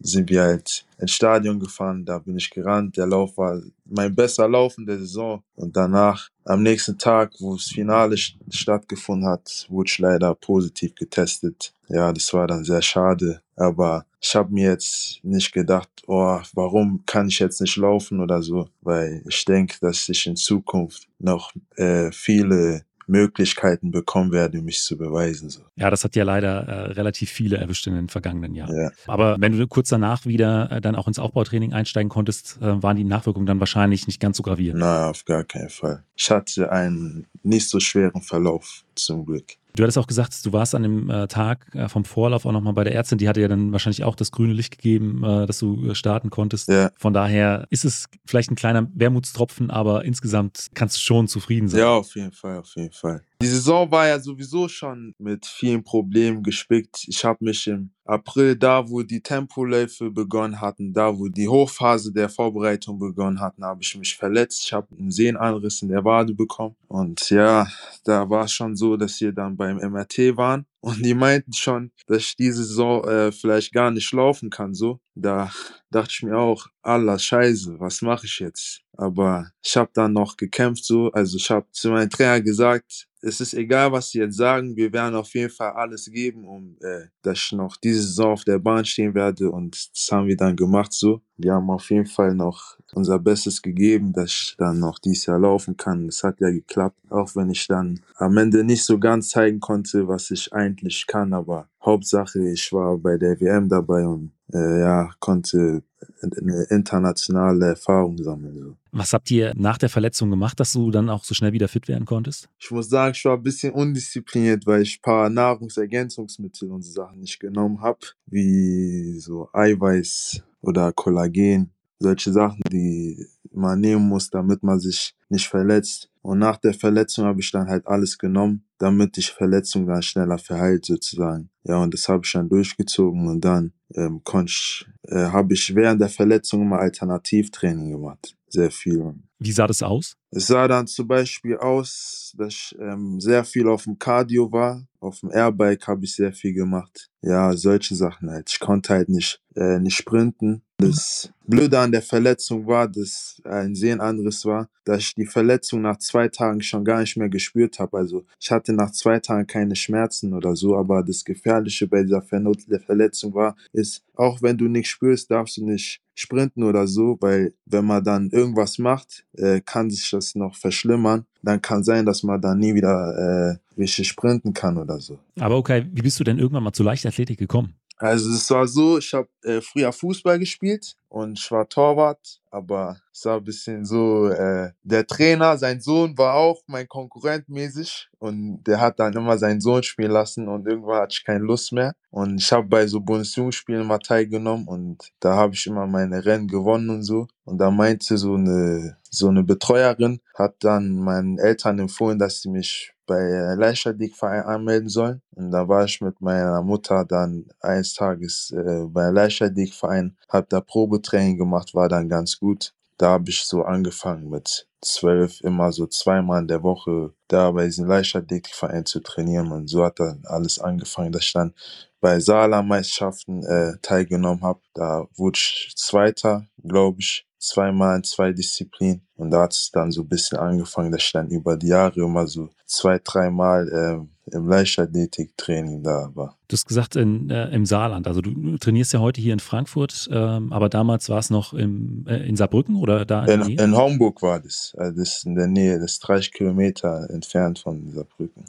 sind 0.00 0.30
wir 0.30 0.42
halt 0.42 0.84
ins 0.98 1.12
Stadion 1.12 1.58
gefahren, 1.58 2.04
da 2.04 2.18
bin 2.18 2.36
ich 2.36 2.50
gerannt. 2.50 2.96
Der 2.96 3.06
Lauf 3.06 3.36
war 3.36 3.60
mein 3.84 4.14
bester 4.14 4.48
Lauf 4.48 4.76
in 4.78 4.86
der 4.86 4.98
Saison. 4.98 5.42
Und 5.54 5.76
danach, 5.76 6.28
am 6.44 6.62
nächsten 6.62 6.98
Tag, 6.98 7.32
wo 7.38 7.54
das 7.54 7.66
Finale 7.66 8.16
stattgefunden 8.16 9.28
hat, 9.28 9.66
wurde 9.68 9.88
ich 9.88 9.98
leider 9.98 10.34
positiv 10.34 10.94
getestet. 10.94 11.72
Ja, 11.88 12.12
das 12.12 12.32
war 12.32 12.46
dann 12.46 12.64
sehr 12.64 12.82
schade. 12.82 13.42
Aber 13.56 14.06
ich 14.20 14.34
habe 14.34 14.52
mir 14.52 14.70
jetzt 14.70 15.20
nicht 15.22 15.52
gedacht, 15.52 15.88
oh, 16.06 16.40
warum 16.54 17.02
kann 17.06 17.28
ich 17.28 17.38
jetzt 17.38 17.60
nicht 17.60 17.76
laufen 17.76 18.20
oder 18.20 18.42
so, 18.42 18.68
weil 18.80 19.22
ich 19.28 19.44
denke, 19.44 19.76
dass 19.80 20.08
ich 20.08 20.26
in 20.26 20.36
Zukunft 20.36 21.08
noch 21.18 21.52
äh, 21.76 22.10
viele 22.12 22.84
Möglichkeiten 23.12 23.90
bekommen 23.90 24.32
werde, 24.32 24.62
mich 24.62 24.82
zu 24.82 24.96
beweisen. 24.96 25.50
So. 25.50 25.60
Ja, 25.76 25.90
das 25.90 26.02
hat 26.02 26.16
ja 26.16 26.24
leider 26.24 26.66
äh, 26.66 26.92
relativ 26.92 27.30
viele 27.30 27.58
erwischt 27.58 27.86
in 27.86 27.94
den 27.94 28.08
vergangenen 28.08 28.54
Jahren. 28.54 28.74
Ja. 28.74 28.90
Aber 29.06 29.36
wenn 29.38 29.56
du 29.56 29.66
kurz 29.68 29.90
danach 29.90 30.26
wieder 30.26 30.72
äh, 30.72 30.80
dann 30.80 30.96
auch 30.96 31.06
ins 31.06 31.18
Aufbautraining 31.18 31.72
einsteigen 31.72 32.08
konntest, 32.08 32.58
äh, 32.60 32.82
waren 32.82 32.96
die 32.96 33.04
Nachwirkungen 33.04 33.46
dann 33.46 33.60
wahrscheinlich 33.60 34.06
nicht 34.06 34.18
ganz 34.18 34.38
so 34.38 34.42
gravierend. 34.42 34.80
Na, 34.80 35.10
auf 35.10 35.24
gar 35.24 35.44
keinen 35.44 35.70
Fall. 35.70 36.02
Ich 36.16 36.30
hatte 36.30 36.72
einen 36.72 37.26
nicht 37.42 37.68
so 37.68 37.78
schweren 37.78 38.22
Verlauf, 38.22 38.84
zum 38.94 39.24
Glück. 39.24 39.56
Du 39.74 39.82
hattest 39.82 39.98
auch 39.98 40.06
gesagt, 40.06 40.44
du 40.44 40.52
warst 40.52 40.74
an 40.74 40.82
dem 40.82 41.10
äh, 41.10 41.26
Tag 41.28 41.74
äh, 41.74 41.88
vom 41.88 42.04
Vorlauf 42.04 42.44
auch 42.44 42.52
nochmal 42.52 42.74
bei 42.74 42.84
der 42.84 42.94
Ärztin. 42.94 43.18
Die 43.18 43.28
hatte 43.28 43.40
ja 43.40 43.48
dann 43.48 43.72
wahrscheinlich 43.72 44.04
auch 44.04 44.14
das 44.14 44.30
grüne 44.30 44.52
Licht 44.52 44.76
gegeben, 44.76 45.22
äh, 45.24 45.46
dass 45.46 45.58
du 45.58 45.94
starten 45.94 46.30
konntest. 46.30 46.68
Ja. 46.68 46.90
Von 46.98 47.14
daher 47.14 47.66
ist 47.70 47.84
es 47.84 48.06
vielleicht 48.26 48.50
ein 48.50 48.54
kleiner 48.54 48.88
Wermutstropfen, 48.94 49.70
aber 49.70 50.04
insgesamt 50.04 50.68
kannst 50.74 50.96
du 50.96 51.00
schon 51.00 51.28
zufrieden 51.28 51.68
sein. 51.68 51.80
Ja, 51.80 51.94
auf 51.94 52.14
jeden 52.14 52.32
Fall, 52.32 52.58
auf 52.58 52.74
jeden 52.76 52.92
Fall. 52.92 53.22
Die 53.42 53.48
Saison 53.48 53.90
war 53.90 54.06
ja 54.06 54.20
sowieso 54.20 54.68
schon 54.68 55.14
mit 55.18 55.46
vielen 55.46 55.82
Problemen 55.82 56.44
gespickt. 56.44 57.04
Ich 57.08 57.24
habe 57.24 57.44
mich 57.44 57.66
im 57.66 57.90
April, 58.04 58.54
da 58.54 58.88
wo 58.88 59.02
die 59.02 59.20
Tempoläufe 59.20 60.12
begonnen 60.12 60.60
hatten, 60.60 60.92
da 60.92 61.18
wo 61.18 61.26
die 61.26 61.48
Hochphase 61.48 62.12
der 62.12 62.28
Vorbereitung 62.28 63.00
begonnen 63.00 63.40
hatten, 63.40 63.64
habe 63.64 63.82
ich 63.82 63.96
mich 63.96 64.16
verletzt. 64.16 64.62
Ich 64.64 64.72
habe 64.72 64.86
einen 64.96 65.10
Sehnenanriss 65.10 65.82
in 65.82 65.88
der 65.88 66.04
Wade 66.04 66.34
bekommen. 66.34 66.76
Und 66.86 67.30
ja, 67.30 67.66
da 68.04 68.30
war 68.30 68.44
es 68.44 68.52
schon 68.52 68.76
so, 68.76 68.96
dass 68.96 69.20
wir 69.20 69.32
dann 69.32 69.56
beim 69.56 69.78
MRT 69.78 70.36
waren. 70.36 70.64
Und 70.82 71.06
die 71.06 71.14
meinten 71.14 71.52
schon, 71.52 71.92
dass 72.08 72.22
ich 72.22 72.36
diese 72.36 72.64
Saison 72.64 73.04
äh, 73.04 73.30
vielleicht 73.30 73.72
gar 73.72 73.92
nicht 73.92 74.12
laufen 74.12 74.50
kann. 74.50 74.74
So, 74.74 75.00
da 75.14 75.52
dachte 75.90 76.10
ich 76.10 76.22
mir 76.24 76.36
auch, 76.36 76.66
Allah 76.82 77.20
Scheiße, 77.20 77.78
was 77.78 78.02
mache 78.02 78.26
ich 78.26 78.40
jetzt? 78.40 78.80
Aber 78.94 79.48
ich 79.62 79.76
habe 79.76 79.90
dann 79.94 80.12
noch 80.12 80.36
gekämpft. 80.36 80.84
So, 80.84 81.12
also 81.12 81.36
ich 81.36 81.48
habe 81.50 81.66
zu 81.70 81.90
meinem 81.90 82.10
Trainer 82.10 82.40
gesagt, 82.40 83.06
es 83.24 83.40
ist 83.40 83.54
egal, 83.54 83.92
was 83.92 84.10
sie 84.10 84.18
jetzt 84.18 84.36
sagen, 84.36 84.74
wir 84.74 84.92
werden 84.92 85.14
auf 85.14 85.32
jeden 85.34 85.50
Fall 85.50 85.70
alles 85.72 86.06
geben, 86.06 86.44
um 86.44 86.76
äh, 86.80 87.06
dass 87.22 87.38
ich 87.38 87.52
noch 87.52 87.76
diese 87.76 88.02
Saison 88.02 88.32
auf 88.32 88.44
der 88.44 88.58
Bahn 88.58 88.84
stehen 88.84 89.14
werde. 89.14 89.50
Und 89.50 89.90
das 89.94 90.10
haben 90.10 90.26
wir 90.26 90.36
dann 90.36 90.56
gemacht 90.56 90.92
so. 90.92 91.22
Wir 91.36 91.54
haben 91.54 91.70
auf 91.70 91.88
jeden 91.90 92.06
Fall 92.06 92.34
noch 92.34 92.76
unser 92.94 93.20
Bestes 93.20 93.62
gegeben, 93.62 94.12
dass 94.12 94.30
ich 94.30 94.54
dann 94.58 94.80
noch 94.80 94.98
dieses 94.98 95.26
Jahr 95.26 95.38
laufen 95.38 95.76
kann. 95.76 96.08
Es 96.08 96.24
hat 96.24 96.40
ja 96.40 96.50
geklappt, 96.50 96.98
auch 97.10 97.34
wenn 97.36 97.50
ich 97.50 97.66
dann 97.68 98.00
am 98.16 98.36
Ende 98.36 98.64
nicht 98.64 98.84
so 98.84 98.98
ganz 98.98 99.30
zeigen 99.30 99.60
konnte, 99.60 100.08
was 100.08 100.30
ich 100.32 100.52
eigentlich 100.72 101.06
kann. 101.06 101.32
Aber 101.32 101.68
Hauptsache, 101.84 102.50
ich 102.50 102.72
war 102.72 102.98
bei 102.98 103.16
der 103.16 103.40
WM 103.40 103.68
dabei 103.68 104.06
und 104.06 104.32
äh, 104.52 104.80
ja, 104.80 105.10
konnte 105.18 105.82
eine 106.20 106.64
internationale 106.70 107.68
Erfahrung 107.68 108.18
sammeln. 108.18 108.58
So. 108.58 108.76
Was 108.92 109.12
habt 109.12 109.30
ihr 109.30 109.52
nach 109.56 109.78
der 109.78 109.88
Verletzung 109.88 110.30
gemacht, 110.30 110.58
dass 110.60 110.72
du 110.72 110.90
dann 110.90 111.08
auch 111.08 111.24
so 111.24 111.34
schnell 111.34 111.52
wieder 111.52 111.68
fit 111.68 111.88
werden 111.88 112.04
konntest? 112.04 112.48
Ich 112.58 112.70
muss 112.70 112.88
sagen, 112.88 113.14
ich 113.16 113.24
war 113.24 113.36
ein 113.36 113.42
bisschen 113.42 113.72
undiszipliniert, 113.72 114.66
weil 114.66 114.82
ich 114.82 114.98
ein 114.98 115.02
paar 115.02 115.30
Nahrungsergänzungsmittel 115.30 116.70
und 116.70 116.82
so 116.82 116.92
Sachen 116.92 117.20
nicht 117.20 117.38
genommen 117.40 117.80
habe, 117.80 118.00
wie 118.26 119.18
so 119.18 119.48
Eiweiß 119.52 120.42
oder 120.60 120.92
Kollagen. 120.92 121.70
Solche 121.98 122.32
Sachen, 122.32 122.62
die 122.70 123.24
man 123.52 123.80
nehmen 123.80 124.08
muss, 124.08 124.28
damit 124.28 124.62
man 124.64 124.80
sich 124.80 125.14
nicht 125.28 125.46
verletzt. 125.46 126.10
Und 126.22 126.38
nach 126.38 126.56
der 126.56 126.72
Verletzung 126.72 127.24
habe 127.24 127.40
ich 127.40 127.50
dann 127.50 127.68
halt 127.68 127.86
alles 127.86 128.16
genommen, 128.16 128.64
damit 128.78 129.16
die 129.16 129.22
Verletzung 129.22 129.86
dann 129.86 130.02
schneller 130.02 130.38
verheilt 130.38 130.84
sozusagen. 130.84 131.50
Ja, 131.64 131.78
und 131.78 131.92
das 131.92 132.08
habe 132.08 132.22
ich 132.24 132.32
dann 132.32 132.48
durchgezogen 132.48 133.26
und 133.28 133.44
dann 133.44 133.72
ähm, 133.94 134.22
konnte 134.24 134.52
ich, 134.52 134.86
äh, 135.08 135.26
habe 135.26 135.54
ich 135.54 135.74
während 135.74 136.00
der 136.00 136.08
Verletzung 136.08 136.62
immer 136.62 136.78
Alternativtraining 136.78 137.90
gemacht. 137.90 138.36
Sehr 138.48 138.70
viel. 138.70 139.14
Wie 139.38 139.52
sah 139.52 139.66
das 139.66 139.82
aus? 139.82 140.16
Es 140.30 140.46
sah 140.46 140.68
dann 140.68 140.86
zum 140.86 141.08
Beispiel 141.08 141.56
aus, 141.56 142.32
dass 142.36 142.52
ich 142.52 142.76
ähm, 142.78 143.18
sehr 143.18 143.44
viel 143.44 143.66
auf 143.68 143.84
dem 143.84 143.98
Cardio 143.98 144.52
war. 144.52 144.86
Auf 145.00 145.20
dem 145.20 145.30
Airbike 145.30 145.86
habe 145.88 146.04
ich 146.04 146.14
sehr 146.14 146.32
viel 146.32 146.52
gemacht. 146.52 147.08
Ja, 147.22 147.56
solche 147.56 147.94
Sachen 147.94 148.30
halt. 148.30 148.50
Ich 148.52 148.60
konnte 148.60 148.92
halt 148.92 149.08
nicht, 149.08 149.40
äh, 149.56 149.78
nicht 149.78 149.96
sprinten. 149.96 150.62
Das 150.88 151.30
Blöde 151.46 151.78
an 151.78 151.92
der 151.92 152.02
Verletzung 152.02 152.66
war, 152.66 152.88
dass 152.88 153.40
ein 153.44 153.74
Sehnenanriss 153.74 154.44
war, 154.44 154.68
dass 154.84 155.00
ich 155.00 155.14
die 155.14 155.26
Verletzung 155.26 155.82
nach 155.82 155.98
zwei 155.98 156.28
Tagen 156.28 156.60
schon 156.60 156.84
gar 156.84 157.00
nicht 157.00 157.16
mehr 157.16 157.28
gespürt 157.28 157.78
habe. 157.78 157.98
Also 157.98 158.24
ich 158.40 158.50
hatte 158.50 158.72
nach 158.72 158.90
zwei 158.92 159.18
Tagen 159.18 159.46
keine 159.46 159.76
Schmerzen 159.76 160.34
oder 160.34 160.56
so, 160.56 160.76
aber 160.76 161.02
das 161.02 161.24
Gefährliche 161.24 161.86
bei 161.86 162.02
dieser 162.02 162.22
Verletzung 162.22 163.34
war, 163.34 163.56
ist, 163.72 164.02
auch 164.14 164.42
wenn 164.42 164.58
du 164.58 164.68
nicht 164.68 164.88
spürst, 164.88 165.30
darfst 165.30 165.56
du 165.56 165.64
nicht 165.64 166.00
sprinten 166.14 166.62
oder 166.62 166.86
so, 166.86 167.16
weil 167.20 167.54
wenn 167.66 167.84
man 167.84 168.04
dann 168.04 168.30
irgendwas 168.30 168.78
macht, 168.78 169.24
äh, 169.32 169.60
kann 169.60 169.90
sich 169.90 170.10
das 170.10 170.34
noch 170.34 170.54
verschlimmern. 170.56 171.24
Dann 171.42 171.60
kann 171.60 171.82
sein, 171.82 172.06
dass 172.06 172.22
man 172.22 172.40
dann 172.40 172.58
nie 172.58 172.74
wieder 172.74 173.58
äh, 173.76 173.80
richtig 173.80 174.08
sprinten 174.08 174.52
kann 174.52 174.78
oder 174.78 175.00
so. 175.00 175.18
Aber 175.40 175.56
okay, 175.56 175.86
wie 175.92 176.02
bist 176.02 176.20
du 176.20 176.24
denn 176.24 176.38
irgendwann 176.38 176.62
mal 176.62 176.72
zur 176.72 176.86
Leichtathletik 176.86 177.38
gekommen? 177.38 177.74
Also 178.02 178.30
es 178.30 178.50
war 178.50 178.66
so, 178.66 178.98
ich 178.98 179.14
habe 179.14 179.28
äh, 179.44 179.60
früher 179.60 179.92
Fußball 179.92 180.36
gespielt 180.40 180.96
und 181.08 181.38
ich 181.38 181.48
war 181.52 181.68
Torwart, 181.68 182.41
aber 182.52 182.98
es 183.12 183.24
war 183.24 183.38
ein 183.38 183.44
bisschen 183.44 183.84
so, 183.84 184.28
äh, 184.28 184.70
der 184.82 185.06
Trainer, 185.06 185.56
sein 185.56 185.80
Sohn 185.80 186.16
war 186.18 186.34
auch 186.34 186.60
mein 186.66 186.86
Konkurrent 186.86 187.48
mäßig 187.48 188.08
und 188.18 188.62
der 188.64 188.80
hat 188.80 189.00
dann 189.00 189.14
immer 189.14 189.38
seinen 189.38 189.60
Sohn 189.60 189.82
spielen 189.82 190.10
lassen 190.10 190.48
und 190.48 190.68
irgendwann 190.68 191.00
hatte 191.00 191.14
ich 191.18 191.24
keine 191.24 191.44
Lust 191.44 191.72
mehr 191.72 191.94
und 192.10 192.40
ich 192.40 192.52
habe 192.52 192.68
bei 192.68 192.86
so 192.86 193.00
Bundesjugendspielen 193.00 193.82
immer 193.82 193.98
teilgenommen 193.98 194.68
und 194.68 195.12
da 195.20 195.34
habe 195.34 195.54
ich 195.54 195.66
immer 195.66 195.86
meine 195.86 196.24
Rennen 196.24 196.46
gewonnen 196.46 196.90
und 196.90 197.02
so 197.02 197.26
und 197.44 197.58
da 197.58 197.70
meinte 197.70 198.18
so 198.18 198.34
eine 198.34 198.98
so 199.10 199.28
eine 199.28 199.42
Betreuerin 199.42 200.20
hat 200.34 200.56
dann 200.60 200.94
meinen 200.94 201.38
Eltern 201.38 201.78
empfohlen, 201.78 202.18
dass 202.18 202.40
sie 202.40 202.48
mich 202.48 202.94
bei 203.06 203.54
Leichtathletikverein 203.56 204.44
anmelden 204.44 204.88
sollen. 204.88 205.20
Und 205.32 205.50
da 205.50 205.68
war 205.68 205.84
ich 205.84 206.00
mit 206.00 206.20
meiner 206.20 206.62
Mutter 206.62 207.04
dann 207.04 207.46
eines 207.60 207.94
Tages 207.94 208.52
äh, 208.56 208.86
bei 208.86 209.10
Leichtathletikverein, 209.10 210.16
hab 210.28 210.48
da 210.48 210.60
Probetraining 210.60 211.36
gemacht, 211.36 211.74
war 211.74 211.88
dann 211.88 212.08
ganz 212.08 212.38
gut. 212.42 212.74
Da 212.98 213.10
habe 213.10 213.30
ich 213.30 213.44
so 213.44 213.62
angefangen 213.62 214.28
mit 214.28 214.68
zwölf, 214.82 215.40
immer 215.42 215.72
so 215.72 215.86
zweimal 215.86 216.42
in 216.42 216.48
der 216.48 216.62
Woche 216.62 217.14
da 217.28 217.50
bei 217.52 217.66
diesem 217.66 217.86
Leichtathletikverein 217.86 218.84
zu 218.84 219.00
trainieren. 219.00 219.52
Und 219.52 219.68
so 219.68 219.84
hat 219.84 220.00
dann 220.00 220.22
alles 220.26 220.58
angefangen, 220.58 221.12
dass 221.12 221.22
ich 221.22 221.32
dann 221.32 221.54
bei 222.02 222.18
Saarlandmeisterschaften 222.18 223.44
äh, 223.44 223.78
teilgenommen 223.80 224.42
habe. 224.42 224.60
Da 224.74 225.06
wurde 225.16 225.38
ich 225.38 225.72
Zweiter, 225.76 226.46
glaube 226.62 226.98
ich, 226.98 227.24
zweimal 227.38 227.96
in 227.96 228.04
zwei 228.04 228.32
Disziplinen. 228.32 229.06
Und 229.14 229.30
da 229.30 229.42
hat 229.42 229.52
es 229.52 229.70
dann 229.72 229.92
so 229.92 230.02
ein 230.02 230.08
bisschen 230.08 230.38
angefangen, 230.38 230.90
dass 230.90 231.04
ich 231.04 231.12
dann 231.12 231.28
über 231.28 231.56
die 231.56 231.68
Jahre 231.68 232.00
immer 232.00 232.26
so 232.26 232.50
zwei, 232.66 232.98
dreimal 233.02 233.68
äh, 233.68 234.34
im 234.34 234.48
Leichtathletiktraining 234.48 235.84
da 235.84 236.10
war. 236.14 236.36
Du 236.48 236.54
hast 236.54 236.66
gesagt 236.66 236.96
in, 236.96 237.30
äh, 237.30 237.48
im 237.50 237.66
Saarland, 237.66 238.08
also 238.08 238.20
du 238.20 238.58
trainierst 238.58 238.92
ja 238.92 239.00
heute 239.00 239.20
hier 239.20 239.32
in 239.32 239.40
Frankfurt, 239.40 240.08
ähm, 240.12 240.52
aber 240.52 240.68
damals 240.68 241.08
war 241.08 241.18
es 241.18 241.30
noch 241.30 241.52
im, 241.54 242.04
äh, 242.08 242.26
in 242.26 242.36
Saarbrücken 242.36 242.76
oder 242.76 243.04
da 243.04 243.24
in, 243.26 243.42
in, 243.42 243.58
in 243.58 243.76
Homburg 243.76 244.22
war 244.22 244.40
das. 244.40 244.74
Also 244.76 244.98
das 244.98 245.18
ist 245.18 245.26
in 245.26 245.36
der 245.36 245.46
Nähe, 245.46 245.78
das 245.78 245.92
ist 245.92 246.00
30 246.00 246.32
Kilometer 246.32 247.08
entfernt 247.10 247.60
von 247.60 247.90
Saarbrücken. 247.90 248.44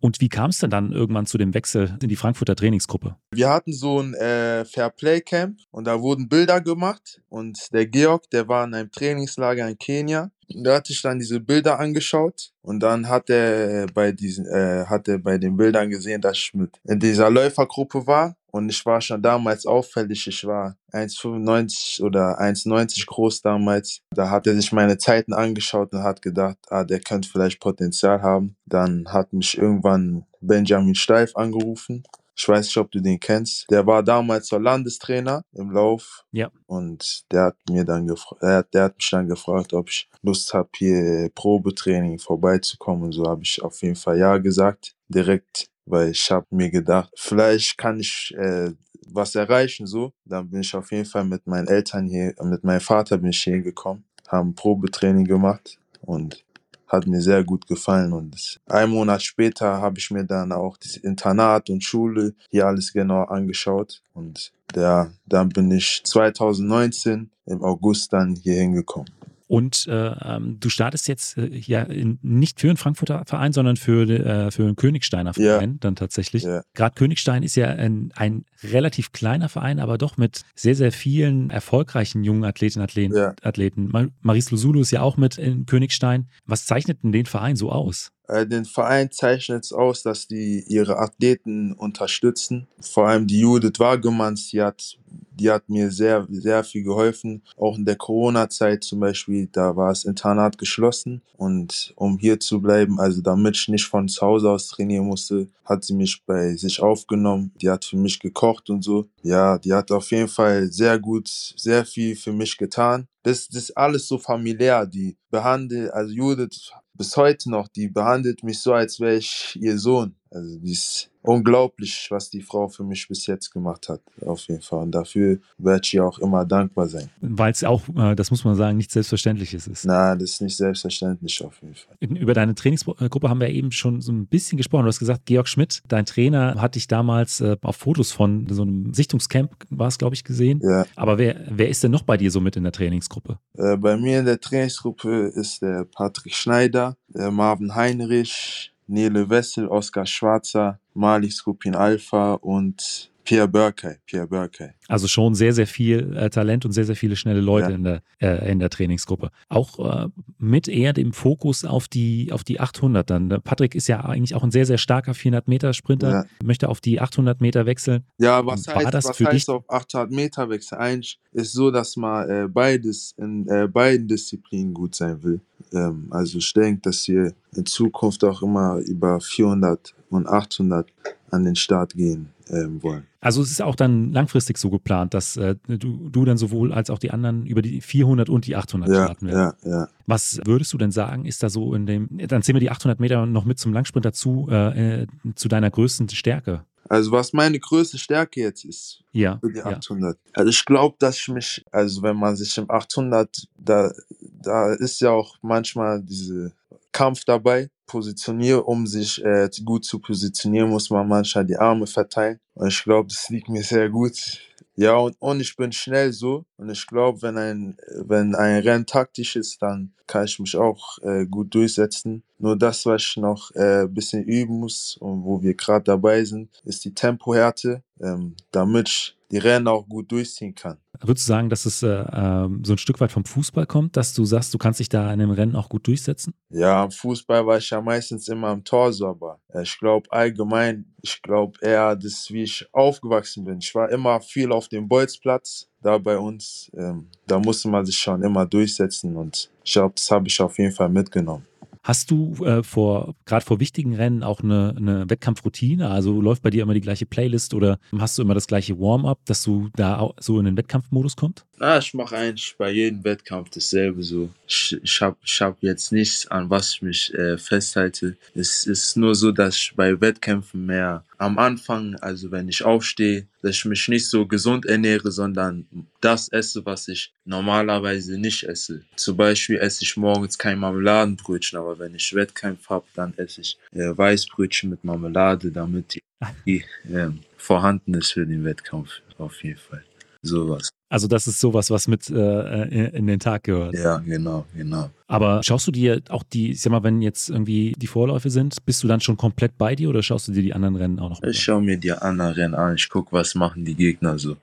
Und 0.00 0.20
wie 0.20 0.28
kam 0.28 0.50
es 0.50 0.58
denn 0.58 0.70
dann 0.70 0.92
irgendwann 0.92 1.26
zu 1.26 1.38
dem 1.38 1.54
Wechsel 1.54 1.98
in 2.02 2.08
die 2.08 2.16
Frankfurter 2.16 2.56
Trainingsgruppe? 2.56 3.16
Wir 3.30 3.50
hatten 3.50 3.72
so 3.72 4.00
ein 4.00 4.14
äh, 4.14 4.64
Fairplay-Camp 4.64 5.58
und 5.70 5.86
da 5.86 6.00
wurden 6.00 6.28
Bilder 6.28 6.60
gemacht 6.60 7.20
und 7.28 7.58
der 7.72 7.86
Georg, 7.86 8.30
der 8.30 8.48
war 8.48 8.64
in 8.64 8.74
einem 8.74 8.90
Trainingslager 8.90 9.68
in 9.68 9.78
Kenia 9.78 10.30
da 10.48 10.76
hatte 10.76 10.92
ich 10.92 11.02
dann 11.02 11.18
diese 11.18 11.40
Bilder 11.40 11.78
angeschaut 11.78 12.52
und 12.62 12.80
dann 12.80 13.08
hat 13.08 13.30
er 13.30 13.86
bei 13.92 14.12
diesen, 14.12 14.46
äh, 14.46 14.84
hat 14.86 15.08
er 15.08 15.18
bei 15.18 15.38
den 15.38 15.56
Bildern 15.56 15.90
gesehen, 15.90 16.20
dass 16.20 16.38
ich 16.38 16.54
mit 16.54 16.80
in 16.84 17.00
dieser 17.00 17.30
Läufergruppe 17.30 18.06
war 18.06 18.36
und 18.56 18.68
ich 18.70 18.84
war 18.86 19.00
schon 19.00 19.22
damals 19.22 19.66
auffällig. 19.66 20.26
Ich 20.26 20.44
war 20.46 20.76
1,95 20.92 22.02
oder 22.02 22.40
1,90 22.40 23.06
groß 23.06 23.42
damals. 23.42 24.00
Da 24.10 24.30
hat 24.30 24.46
er 24.46 24.54
sich 24.54 24.72
meine 24.72 24.98
Zeiten 24.98 25.32
angeschaut 25.32 25.92
und 25.92 26.02
hat 26.02 26.22
gedacht, 26.22 26.58
ah, 26.68 26.84
der 26.84 27.00
könnte 27.00 27.28
vielleicht 27.28 27.60
Potenzial 27.60 28.22
haben. 28.22 28.56
Dann 28.64 29.06
hat 29.08 29.32
mich 29.32 29.58
irgendwann 29.58 30.24
Benjamin 30.40 30.94
Steif 30.94 31.36
angerufen 31.36 32.02
ich 32.38 32.46
weiß 32.46 32.66
nicht, 32.66 32.76
ob 32.76 32.90
du 32.90 33.00
den 33.00 33.18
kennst. 33.18 33.66
Der 33.70 33.86
war 33.86 34.02
damals 34.02 34.48
der 34.48 34.60
Landestrainer 34.60 35.42
im 35.52 35.70
Lauf. 35.70 36.24
Ja. 36.32 36.50
Und 36.66 37.24
der 37.32 37.44
hat 37.44 37.56
mir 37.70 37.84
dann 37.84 38.06
gefragt, 38.06 38.74
der 38.74 38.84
hat 38.84 38.96
mich 38.96 39.08
dann 39.10 39.26
gefragt, 39.26 39.72
ob 39.72 39.88
ich 39.88 40.08
Lust 40.22 40.52
habe, 40.52 40.68
hier 40.76 41.30
Probetraining 41.34 42.18
vorbeizukommen. 42.18 43.04
Und 43.04 43.12
so 43.12 43.24
habe 43.24 43.42
ich 43.42 43.62
auf 43.62 43.80
jeden 43.80 43.96
Fall 43.96 44.18
ja 44.18 44.36
gesagt. 44.36 44.94
Direkt, 45.08 45.68
weil 45.86 46.10
ich 46.10 46.30
habe 46.30 46.46
mir 46.50 46.70
gedacht, 46.70 47.12
vielleicht 47.16 47.78
kann 47.78 48.00
ich 48.00 48.34
äh, 48.36 48.72
was 49.08 49.34
erreichen 49.34 49.86
so. 49.86 50.12
Dann 50.24 50.50
bin 50.50 50.60
ich 50.60 50.74
auf 50.74 50.90
jeden 50.92 51.06
Fall 51.06 51.24
mit 51.24 51.46
meinen 51.46 51.68
Eltern 51.68 52.06
hier, 52.06 52.34
mit 52.42 52.64
meinem 52.64 52.80
Vater 52.80 53.18
bin 53.18 53.30
ich 53.30 53.42
hier 53.42 53.62
gekommen, 53.62 54.04
haben 54.28 54.54
Probetraining 54.54 55.24
gemacht 55.24 55.78
und 56.02 56.44
hat 56.88 57.06
mir 57.06 57.20
sehr 57.20 57.42
gut 57.44 57.66
gefallen. 57.66 58.12
Und 58.12 58.60
ein 58.66 58.90
Monat 58.90 59.22
später 59.22 59.80
habe 59.80 59.98
ich 59.98 60.10
mir 60.10 60.24
dann 60.24 60.52
auch 60.52 60.76
das 60.76 60.96
Internat 60.96 61.70
und 61.70 61.82
Schule 61.82 62.34
hier 62.50 62.66
alles 62.66 62.92
genau 62.92 63.22
angeschaut. 63.24 64.02
Und 64.14 64.52
ja, 64.74 65.10
dann 65.26 65.48
bin 65.48 65.70
ich 65.70 66.02
2019 66.04 67.30
im 67.46 67.62
August 67.62 68.12
dann 68.12 68.36
hier 68.36 68.54
hingekommen. 68.54 69.10
Und 69.48 69.86
äh, 69.86 69.92
ähm, 69.92 70.58
du 70.58 70.68
startest 70.68 71.06
jetzt 71.06 71.38
äh, 71.38 71.48
ja 71.54 71.82
in, 71.82 72.18
nicht 72.22 72.60
für 72.60 72.68
einen 72.68 72.76
Frankfurter 72.76 73.22
Verein, 73.26 73.52
sondern 73.52 73.76
für, 73.76 74.08
äh, 74.08 74.50
für 74.50 74.64
einen 74.64 74.76
Königsteiner 74.76 75.34
Verein 75.34 75.72
ja. 75.72 75.76
dann 75.80 75.94
tatsächlich. 75.94 76.42
Ja. 76.42 76.62
Gerade 76.74 76.94
Königstein 76.94 77.42
ist 77.42 77.54
ja 77.54 77.68
ein, 77.68 78.12
ein, 78.16 78.44
relativ 78.62 79.12
kleiner 79.12 79.48
Verein, 79.48 79.78
aber 79.78 79.98
doch 79.98 80.16
mit 80.16 80.42
sehr, 80.54 80.74
sehr 80.74 80.90
vielen 80.90 81.50
erfolgreichen 81.50 82.24
jungen 82.24 82.44
Athletinnen 82.44 82.84
Athleten. 82.84 83.14
Ja. 83.14 83.34
Athleten. 83.42 84.12
Maris 84.22 84.50
Losulu 84.50 84.80
ist 84.80 84.90
ja 84.90 85.02
auch 85.02 85.16
mit 85.16 85.38
in 85.38 85.66
Königstein. 85.66 86.28
Was 86.46 86.66
zeichnet 86.66 87.02
denn 87.02 87.12
den 87.12 87.26
Verein 87.26 87.54
so 87.54 87.70
aus? 87.70 88.12
Äh, 88.28 88.46
den 88.46 88.64
Verein 88.64 89.10
zeichnet 89.10 89.64
es 89.64 89.72
aus, 89.72 90.02
dass 90.02 90.26
die 90.26 90.64
ihre 90.66 90.98
Athleten 90.98 91.72
unterstützen. 91.72 92.66
Vor 92.80 93.08
allem 93.08 93.26
die 93.26 93.40
Judith 93.40 93.78
Wagemanns, 93.78 94.48
die 94.48 94.62
hat, 94.62 94.98
die 95.38 95.50
hat 95.50 95.68
mir 95.68 95.90
sehr, 95.90 96.26
sehr 96.30 96.64
viel 96.64 96.82
geholfen. 96.82 97.42
Auch 97.56 97.76
in 97.76 97.84
der 97.84 97.96
Corona-Zeit 97.96 98.84
zum 98.84 99.00
Beispiel, 99.00 99.48
da 99.52 99.76
war 99.76 99.90
das 99.90 100.04
Internat 100.04 100.58
geschlossen. 100.58 101.22
Und 101.36 101.92
um 101.96 102.18
hier 102.18 102.40
zu 102.40 102.60
bleiben, 102.60 102.98
also 102.98 103.20
damit 103.20 103.56
ich 103.56 103.68
nicht 103.68 103.86
von 103.86 104.08
zu 104.08 104.20
Hause 104.22 104.50
aus 104.50 104.68
trainieren 104.68 105.06
musste, 105.06 105.48
hat 105.64 105.84
sie 105.84 105.94
mich 105.94 106.22
bei 106.24 106.56
sich 106.56 106.80
aufgenommen. 106.80 107.52
Die 107.60 107.68
hat 107.68 107.84
für 107.84 107.96
mich 107.96 108.18
gekocht 108.18 108.70
und 108.70 108.82
so. 108.82 109.08
Ja, 109.22 109.58
die 109.58 109.72
hat 109.72 109.90
auf 109.90 110.10
jeden 110.10 110.28
Fall 110.28 110.70
sehr 110.72 110.98
gut, 110.98 111.28
sehr 111.56 111.84
viel 111.84 112.16
für 112.16 112.32
mich 112.32 112.56
getan. 112.56 113.06
Das, 113.22 113.48
das 113.48 113.64
ist 113.64 113.76
alles 113.76 114.08
so 114.08 114.18
familiär. 114.18 114.86
Die 114.86 115.16
behandelt, 115.30 115.90
also 115.92 116.12
Judith 116.12 116.72
bis 116.94 117.16
heute 117.16 117.50
noch, 117.50 117.68
die 117.68 117.88
behandelt 117.88 118.42
mich 118.42 118.60
so, 118.60 118.72
als 118.72 119.00
wäre 119.00 119.16
ich 119.16 119.58
ihr 119.60 119.78
Sohn. 119.78 120.16
Also 120.30 120.58
die 120.58 120.72
ist 120.72 121.10
unglaublich, 121.26 122.06
was 122.10 122.30
die 122.30 122.42
Frau 122.42 122.68
für 122.68 122.84
mich 122.84 123.08
bis 123.08 123.26
jetzt 123.26 123.50
gemacht 123.50 123.88
hat, 123.88 124.00
auf 124.24 124.40
jeden 124.46 124.62
Fall. 124.62 124.82
Und 124.82 124.92
dafür 124.92 125.38
werde 125.58 125.80
ich 125.84 125.94
ihr 125.94 126.04
auch 126.04 126.18
immer 126.18 126.44
dankbar 126.44 126.86
sein. 126.88 127.10
Weil 127.20 127.52
es 127.52 127.64
auch, 127.64 127.82
äh, 127.96 128.14
das 128.14 128.30
muss 128.30 128.44
man 128.44 128.54
sagen, 128.54 128.76
nicht 128.76 128.90
Selbstverständliches 128.90 129.66
ist. 129.66 129.84
Nein, 129.84 130.18
das 130.18 130.32
ist 130.32 130.40
nicht 130.42 130.56
selbstverständlich 130.56 131.44
auf 131.44 131.60
jeden 131.62 131.74
Fall. 131.74 131.96
Über 132.00 132.34
deine 132.34 132.54
Trainingsgruppe 132.54 133.28
haben 133.28 133.40
wir 133.40 133.48
eben 133.48 133.72
schon 133.72 134.00
so 134.00 134.12
ein 134.12 134.26
bisschen 134.26 134.56
gesprochen. 134.56 134.82
Du 134.82 134.88
hast 134.88 134.98
gesagt, 134.98 135.26
Georg 135.26 135.48
Schmidt, 135.48 135.82
dein 135.88 136.06
Trainer, 136.06 136.60
hat 136.60 136.76
dich 136.76 136.86
damals 136.86 137.40
äh, 137.40 137.56
auf 137.62 137.76
Fotos 137.76 138.12
von 138.12 138.46
so 138.48 138.62
einem 138.62 138.94
Sichtungscamp, 138.94 139.52
war 139.70 139.88
es, 139.88 139.98
glaube 139.98 140.14
ich, 140.14 140.24
gesehen. 140.24 140.60
Ja. 140.62 140.86
Aber 140.94 141.18
wer, 141.18 141.36
wer 141.50 141.68
ist 141.68 141.82
denn 141.82 141.90
noch 141.90 142.02
bei 142.02 142.16
dir 142.16 142.30
so 142.30 142.40
mit 142.40 142.56
in 142.56 142.62
der 142.62 142.72
Trainingsgruppe? 142.72 143.38
Äh, 143.54 143.76
bei 143.76 143.96
mir 143.96 144.20
in 144.20 144.26
der 144.26 144.40
Trainingsgruppe 144.40 145.32
ist 145.34 145.62
der 145.62 145.84
Patrick 145.84 146.34
Schneider, 146.34 146.96
der 147.08 147.30
Marvin 147.30 147.74
Heinrich, 147.74 148.72
Nele 148.86 149.28
Wessel, 149.28 149.68
Oskar 149.68 150.06
Schwarzer, 150.06 150.78
Malik 150.94 151.32
Skupin 151.32 151.74
Alpha 151.74 152.34
und 152.34 153.10
Pierre 153.26 153.48
Burkey. 153.48 153.96
Pierre 154.06 154.26
Burkey. 154.28 154.70
Also 154.88 155.08
schon 155.08 155.34
sehr, 155.34 155.52
sehr 155.52 155.66
viel 155.66 156.16
äh, 156.16 156.30
Talent 156.30 156.64
und 156.64 156.72
sehr, 156.72 156.84
sehr 156.84 156.94
viele 156.94 157.16
schnelle 157.16 157.40
Leute 157.40 157.70
ja. 157.70 157.74
in, 157.74 157.84
der, 157.84 158.02
äh, 158.20 158.50
in 158.50 158.60
der 158.60 158.70
Trainingsgruppe. 158.70 159.30
Auch 159.48 160.04
äh, 160.04 160.08
mit 160.38 160.68
eher 160.68 160.92
dem 160.92 161.12
Fokus 161.12 161.64
auf 161.64 161.88
die, 161.88 162.30
auf 162.32 162.44
die 162.44 162.60
800 162.60 163.10
dann. 163.10 163.28
Patrick 163.42 163.74
ist 163.74 163.88
ja 163.88 164.00
eigentlich 164.00 164.34
auch 164.36 164.44
ein 164.44 164.52
sehr, 164.52 164.64
sehr 164.64 164.78
starker 164.78 165.12
400-Meter-Sprinter, 165.12 166.10
ja. 166.10 166.24
möchte 166.42 166.68
auf 166.68 166.80
die 166.80 167.00
800 167.00 167.40
Meter 167.40 167.66
wechseln. 167.66 168.04
Ja, 168.18 168.46
was 168.46 168.68
War 168.68 168.76
heißt, 168.76 168.94
das 168.94 169.04
was 169.06 169.16
für 169.16 169.26
heißt 169.26 169.48
dich? 169.48 169.48
auf 169.48 169.68
800 169.68 170.12
Meter 170.12 170.48
wechseln? 170.48 170.78
Eigentlich 170.78 171.18
ist 171.32 171.52
so, 171.52 171.72
dass 171.72 171.96
man 171.96 172.30
äh, 172.30 172.48
beides 172.48 173.12
in 173.18 173.48
äh, 173.48 173.66
beiden 173.66 174.06
Disziplinen 174.06 174.72
gut 174.72 174.94
sein 174.94 175.20
will. 175.24 175.40
Ähm, 175.72 176.06
also 176.10 176.38
ich 176.38 176.52
denke, 176.52 176.82
dass 176.82 177.08
wir 177.08 177.34
in 177.56 177.66
Zukunft 177.66 178.22
auch 178.22 178.40
immer 178.42 178.78
über 178.78 179.20
400 179.20 179.94
und 180.10 180.28
800 180.28 180.86
an 181.30 181.44
den 181.44 181.56
Start 181.56 181.94
gehen 181.94 182.30
ähm, 182.50 182.82
wollen. 182.82 183.06
Also 183.20 183.42
es 183.42 183.50
ist 183.50 183.62
auch 183.62 183.74
dann 183.74 184.12
langfristig 184.12 184.58
so 184.58 184.70
geplant, 184.70 185.14
dass 185.14 185.36
äh, 185.36 185.56
du, 185.66 186.08
du 186.08 186.24
dann 186.24 186.38
sowohl 186.38 186.72
als 186.72 186.90
auch 186.90 186.98
die 186.98 187.10
anderen 187.10 187.46
über 187.46 187.62
die 187.62 187.80
400 187.80 188.28
und 188.28 188.46
die 188.46 188.56
800 188.56 188.88
ja, 188.88 189.04
starten 189.04 189.26
werden. 189.26 189.54
Ja, 189.64 189.70
ja. 189.70 189.88
Was 190.06 190.40
würdest 190.44 190.72
du 190.72 190.78
denn 190.78 190.92
sagen, 190.92 191.24
ist 191.24 191.42
da 191.42 191.50
so 191.50 191.74
in 191.74 191.86
dem, 191.86 192.08
dann 192.28 192.42
zählen 192.42 192.56
wir 192.56 192.60
die 192.60 192.70
800 192.70 193.00
Meter 193.00 193.26
noch 193.26 193.44
mit 193.44 193.58
zum 193.58 193.72
Langsprint 193.72 194.04
dazu, 194.04 194.48
äh, 194.50 195.02
äh, 195.02 195.06
zu 195.34 195.48
deiner 195.48 195.70
größten 195.70 196.08
Stärke? 196.10 196.64
Also 196.88 197.10
was 197.10 197.32
meine 197.32 197.58
größte 197.58 197.98
Stärke 197.98 198.40
jetzt 198.40 198.64
ist 198.64 199.02
ja, 199.12 199.38
für 199.38 199.52
die 199.52 199.62
800. 199.62 200.16
Ja. 200.16 200.30
Also 200.34 200.50
ich 200.50 200.64
glaube, 200.64 200.96
dass 200.98 201.18
ich 201.18 201.28
mich, 201.28 201.64
also 201.72 202.02
wenn 202.02 202.16
man 202.16 202.36
sich 202.36 202.56
im 202.58 202.70
800, 202.70 203.48
da, 203.58 203.90
da 204.20 204.72
ist 204.74 205.00
ja 205.00 205.10
auch 205.10 205.36
manchmal 205.42 206.02
diese 206.02 206.52
Kampf 206.96 207.26
dabei 207.26 207.68
positioniere, 207.86 208.62
um 208.64 208.86
sich 208.86 209.22
äh, 209.22 209.50
gut 209.66 209.84
zu 209.84 209.98
positionieren, 209.98 210.70
muss 210.70 210.88
man 210.88 211.06
manchmal 211.06 211.44
die 211.44 211.58
Arme 211.58 211.86
verteilen. 211.86 212.40
Und 212.54 212.68
ich 212.68 212.82
glaube, 212.82 213.08
das 213.10 213.28
liegt 213.28 213.50
mir 213.50 213.62
sehr 213.62 213.90
gut. 213.90 214.40
Ja, 214.76 214.96
und, 214.96 215.14
und 215.18 215.40
ich 215.40 215.54
bin 215.56 215.72
schnell 215.72 216.14
so. 216.14 216.46
Und 216.56 216.70
ich 216.70 216.86
glaube, 216.86 217.20
wenn 217.20 217.36
ein, 217.36 217.76
wenn 217.96 218.34
ein 218.34 218.62
Rennen 218.62 218.86
taktisch 218.86 219.36
ist, 219.36 219.60
dann 219.60 219.92
kann 220.06 220.24
ich 220.24 220.38
mich 220.38 220.56
auch 220.56 220.98
äh, 221.02 221.26
gut 221.26 221.54
durchsetzen. 221.54 222.22
Nur 222.38 222.56
das, 222.56 222.86
was 222.86 223.02
ich 223.02 223.16
noch 223.18 223.50
ein 223.54 223.84
äh, 223.84 223.88
bisschen 223.88 224.24
üben 224.24 224.58
muss 224.58 224.96
und 224.98 225.22
wo 225.22 225.42
wir 225.42 225.54
gerade 225.54 225.84
dabei 225.84 226.24
sind, 226.24 226.48
ist 226.64 226.82
die 226.86 226.94
Tempohärte, 226.94 227.82
ähm, 228.00 228.36
damit 228.52 228.88
ich 228.88 229.15
die 229.30 229.38
Rennen 229.38 229.68
auch 229.68 229.88
gut 229.88 230.10
durchziehen 230.12 230.54
kann. 230.54 230.78
Würdest 231.00 231.26
du 231.26 231.32
sagen, 231.32 231.50
dass 231.50 231.66
es 231.66 231.82
äh, 231.82 232.04
ähm, 232.12 232.62
so 232.64 232.72
ein 232.72 232.78
Stück 232.78 233.00
weit 233.00 233.12
vom 233.12 233.24
Fußball 233.24 233.66
kommt, 233.66 233.96
dass 233.96 234.14
du 234.14 234.24
sagst, 234.24 234.54
du 234.54 234.58
kannst 234.58 234.80
dich 234.80 234.88
da 234.88 235.04
in 235.12 235.20
einem 235.20 235.30
Rennen 235.30 235.56
auch 235.56 235.68
gut 235.68 235.86
durchsetzen? 235.86 236.34
Ja, 236.48 236.84
im 236.84 236.90
Fußball 236.90 237.46
war 237.46 237.58
ich 237.58 237.68
ja 237.68 237.80
meistens 237.80 238.28
immer 238.28 238.48
am 238.48 238.64
Tor 238.64 238.92
so, 238.92 239.08
aber 239.08 239.40
äh, 239.52 239.62
ich 239.62 239.78
glaube 239.78 240.10
allgemein, 240.10 240.94
ich 241.02 241.20
glaube 241.22 241.58
eher, 241.60 241.96
dass 241.96 242.30
wie 242.30 242.44
ich 242.44 242.66
aufgewachsen 242.72 243.44
bin. 243.44 243.58
Ich 243.58 243.74
war 243.74 243.90
immer 243.90 244.20
viel 244.20 244.52
auf 244.52 244.68
dem 244.68 244.88
Bolzplatz 244.88 245.68
da 245.82 245.98
bei 245.98 246.16
uns. 246.16 246.70
Ähm, 246.76 247.08
da 247.26 247.38
musste 247.38 247.68
man 247.68 247.84
sich 247.84 247.98
schon 247.98 248.22
immer 248.22 248.46
durchsetzen 248.46 249.16
und 249.16 249.50
ich 249.64 249.72
glaube, 249.72 249.94
das 249.96 250.10
habe 250.10 250.28
ich 250.28 250.40
auf 250.40 250.56
jeden 250.58 250.72
Fall 250.72 250.88
mitgenommen. 250.88 251.44
Hast 251.86 252.10
du 252.10 252.34
äh, 252.44 252.64
vor, 252.64 253.14
gerade 253.26 253.44
vor 253.44 253.60
wichtigen 253.60 253.94
Rennen 253.94 254.24
auch 254.24 254.40
eine, 254.40 254.74
eine, 254.76 255.08
Wettkampfroutine? 255.08 255.88
Also 255.88 256.20
läuft 256.20 256.42
bei 256.42 256.50
dir 256.50 256.64
immer 256.64 256.74
die 256.74 256.80
gleiche 256.80 257.06
Playlist 257.06 257.54
oder 257.54 257.78
hast 257.96 258.18
du 258.18 258.22
immer 258.22 258.34
das 258.34 258.48
gleiche 258.48 258.80
Warm-up, 258.80 259.20
dass 259.24 259.44
du 259.44 259.68
da 259.76 260.10
so 260.18 260.40
in 260.40 260.46
den 260.46 260.56
Wettkampfmodus 260.56 261.14
kommst? 261.14 261.46
Na, 261.58 261.78
ich 261.78 261.94
mache 261.94 262.16
eigentlich 262.16 262.54
bei 262.58 262.70
jedem 262.70 263.02
Wettkampf 263.02 263.48
dasselbe 263.48 264.02
so. 264.02 264.28
Ich, 264.46 264.76
ich 264.82 265.00
habe 265.00 265.16
ich 265.24 265.40
hab 265.40 265.56
jetzt 265.62 265.90
nichts, 265.90 266.26
an 266.26 266.50
was 266.50 266.74
ich 266.74 266.82
mich 266.82 267.14
äh, 267.14 267.38
festhalte. 267.38 268.16
Es 268.34 268.66
ist 268.66 268.96
nur 268.96 269.14
so, 269.14 269.32
dass 269.32 269.56
ich 269.56 269.72
bei 269.74 269.98
Wettkämpfen 269.98 270.66
mehr 270.66 271.02
am 271.16 271.38
Anfang, 271.38 271.94
also 271.96 272.30
wenn 272.30 272.48
ich 272.48 272.62
aufstehe, 272.62 273.26
dass 273.40 273.56
ich 273.56 273.64
mich 273.64 273.88
nicht 273.88 274.10
so 274.10 274.26
gesund 274.26 274.66
ernähre, 274.66 275.10
sondern 275.10 275.66
das 276.02 276.28
esse, 276.28 276.66
was 276.66 276.88
ich 276.88 277.14
normalerweise 277.24 278.18
nicht 278.18 278.44
esse. 278.44 278.82
Zum 278.96 279.16
Beispiel 279.16 279.56
esse 279.56 279.82
ich 279.82 279.96
morgens 279.96 280.36
kein 280.36 280.58
Marmeladenbrötchen, 280.58 281.58
aber 281.58 281.78
wenn 281.78 281.94
ich 281.94 282.14
Wettkampf 282.14 282.68
habe, 282.68 282.84
dann 282.94 283.14
esse 283.16 283.40
ich 283.40 283.56
äh, 283.72 283.96
Weißbrötchen 283.96 284.68
mit 284.68 284.84
Marmelade, 284.84 285.50
damit 285.50 285.94
die, 285.94 286.02
die 286.44 286.64
äh, 286.92 287.08
vorhanden 287.38 287.94
ist 287.94 288.12
für 288.12 288.26
den 288.26 288.44
Wettkampf 288.44 289.00
auf 289.16 289.42
jeden 289.42 289.58
Fall. 289.58 289.84
Sowas. 290.20 290.75
Also 290.88 291.08
das 291.08 291.26
ist 291.26 291.40
sowas, 291.40 291.70
was 291.70 291.88
mit 291.88 292.08
äh, 292.10 292.88
in 292.96 293.08
den 293.08 293.18
Tag 293.18 293.44
gehört. 293.44 293.74
Ja, 293.74 293.98
genau, 293.98 294.46
genau. 294.54 294.90
Aber 295.08 295.42
schaust 295.42 295.66
du 295.66 295.72
dir 295.72 296.00
auch 296.08 296.22
die, 296.22 296.52
ich 296.52 296.62
sag 296.62 296.70
mal, 296.70 296.84
wenn 296.84 297.02
jetzt 297.02 297.28
irgendwie 297.28 297.74
die 297.76 297.88
Vorläufe 297.88 298.30
sind, 298.30 298.64
bist 298.64 298.84
du 298.84 298.88
dann 298.88 299.00
schon 299.00 299.16
komplett 299.16 299.58
bei 299.58 299.74
dir 299.74 299.88
oder 299.88 300.02
schaust 300.02 300.28
du 300.28 300.32
dir 300.32 300.42
die 300.42 300.54
anderen 300.54 300.76
Rennen 300.76 301.00
auch 301.00 301.10
noch 301.10 301.22
an? 301.22 301.30
Ich 301.30 301.42
schaue 301.42 301.60
mir 301.60 301.76
die 301.76 301.92
anderen 301.92 302.32
Rennen 302.32 302.54
an, 302.54 302.76
ich 302.76 302.88
gucke, 302.88 303.12
was 303.12 303.34
machen 303.34 303.64
die 303.64 303.74
Gegner 303.74 304.18
so. 304.18 304.36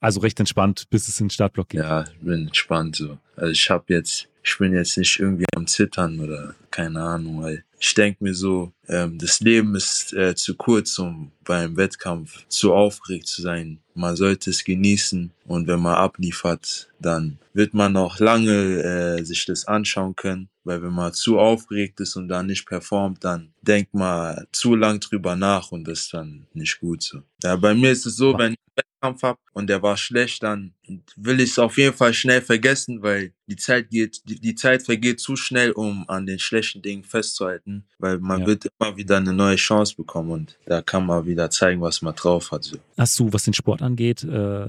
Also 0.00 0.20
recht 0.20 0.38
entspannt, 0.38 0.88
bis 0.90 1.08
es 1.08 1.18
in 1.18 1.26
den 1.26 1.30
Startblock 1.30 1.70
geht. 1.70 1.80
Ja, 1.80 2.04
ich 2.04 2.20
bin 2.20 2.46
entspannt 2.46 2.94
so. 2.94 3.18
Also 3.34 3.50
ich 3.50 3.68
habe 3.68 3.84
jetzt, 3.88 4.28
ich 4.44 4.56
bin 4.58 4.72
jetzt 4.72 4.96
nicht 4.96 5.18
irgendwie 5.18 5.46
am 5.56 5.66
Zittern 5.66 6.20
oder 6.20 6.54
keine 6.70 7.02
Ahnung, 7.02 7.42
weil 7.42 7.64
ich 7.80 7.94
denke 7.94 8.24
mir 8.24 8.34
so, 8.34 8.72
ähm, 8.88 9.18
das 9.18 9.40
Leben 9.40 9.74
ist 9.74 10.12
äh, 10.12 10.34
zu 10.34 10.56
kurz, 10.56 10.98
um 10.98 11.32
beim 11.44 11.76
Wettkampf 11.76 12.44
zu 12.48 12.74
aufgeregt 12.74 13.26
zu 13.26 13.42
sein. 13.42 13.80
Man 13.94 14.16
sollte 14.16 14.50
es 14.50 14.64
genießen 14.64 15.32
und 15.46 15.66
wenn 15.66 15.80
man 15.80 15.94
abliefert, 15.94 16.88
dann 16.98 17.38
wird 17.52 17.74
man 17.74 17.92
noch 17.92 18.18
lange 18.18 18.82
äh, 18.82 19.24
sich 19.24 19.44
das 19.44 19.66
anschauen 19.66 20.16
können. 20.16 20.48
Weil 20.64 20.82
wenn 20.82 20.92
man 20.92 21.14
zu 21.14 21.38
aufgeregt 21.38 21.98
ist 22.00 22.16
und 22.16 22.28
dann 22.28 22.46
nicht 22.46 22.66
performt, 22.66 23.24
dann 23.24 23.54
denkt 23.62 23.94
man 23.94 24.46
zu 24.52 24.74
lang 24.74 25.00
drüber 25.00 25.34
nach 25.34 25.72
und 25.72 25.88
das 25.88 26.00
ist 26.00 26.14
dann 26.14 26.46
nicht 26.52 26.78
gut 26.80 27.02
so. 27.02 27.22
Ja, 27.42 27.56
bei 27.56 27.74
mir 27.74 27.90
ist 27.90 28.04
es 28.04 28.16
so, 28.16 28.36
wenn 28.36 28.52
ich 28.52 28.58
einen 28.58 28.76
Wettkampf 28.76 29.22
habe 29.22 29.38
und 29.54 29.68
der 29.68 29.82
war 29.82 29.96
schlecht, 29.96 30.42
dann 30.42 30.74
will 31.16 31.40
ich 31.40 31.50
es 31.50 31.58
auf 31.58 31.76
jeden 31.78 31.94
Fall 31.94 32.14
schnell 32.14 32.40
vergessen, 32.40 33.02
weil 33.02 33.32
die 33.46 33.56
Zeit 33.56 33.90
geht, 33.90 34.22
die, 34.28 34.40
die 34.40 34.54
Zeit 34.54 34.82
vergeht 34.82 35.20
zu 35.20 35.36
schnell, 35.36 35.72
um 35.72 36.08
an 36.08 36.26
den 36.26 36.38
schlechten 36.38 36.82
Dingen 36.82 37.04
festzuhalten, 37.04 37.84
weil 37.98 38.18
man 38.18 38.42
ja. 38.42 38.46
wird 38.46 38.66
immer 38.78 38.96
wieder 38.96 39.16
eine 39.16 39.32
neue 39.32 39.56
Chance 39.56 39.94
bekommen 39.96 40.30
und 40.30 40.58
da 40.66 40.82
kann 40.82 41.06
man 41.06 41.26
wieder 41.26 41.50
zeigen, 41.50 41.80
was 41.80 42.02
man 42.02 42.14
drauf 42.14 42.50
hat. 42.50 42.64
So. 42.64 42.78
Hast 42.96 43.18
du, 43.18 43.32
was 43.32 43.44
den 43.44 43.54
Sport 43.54 43.82
angeht, 43.82 44.24
äh, 44.24 44.66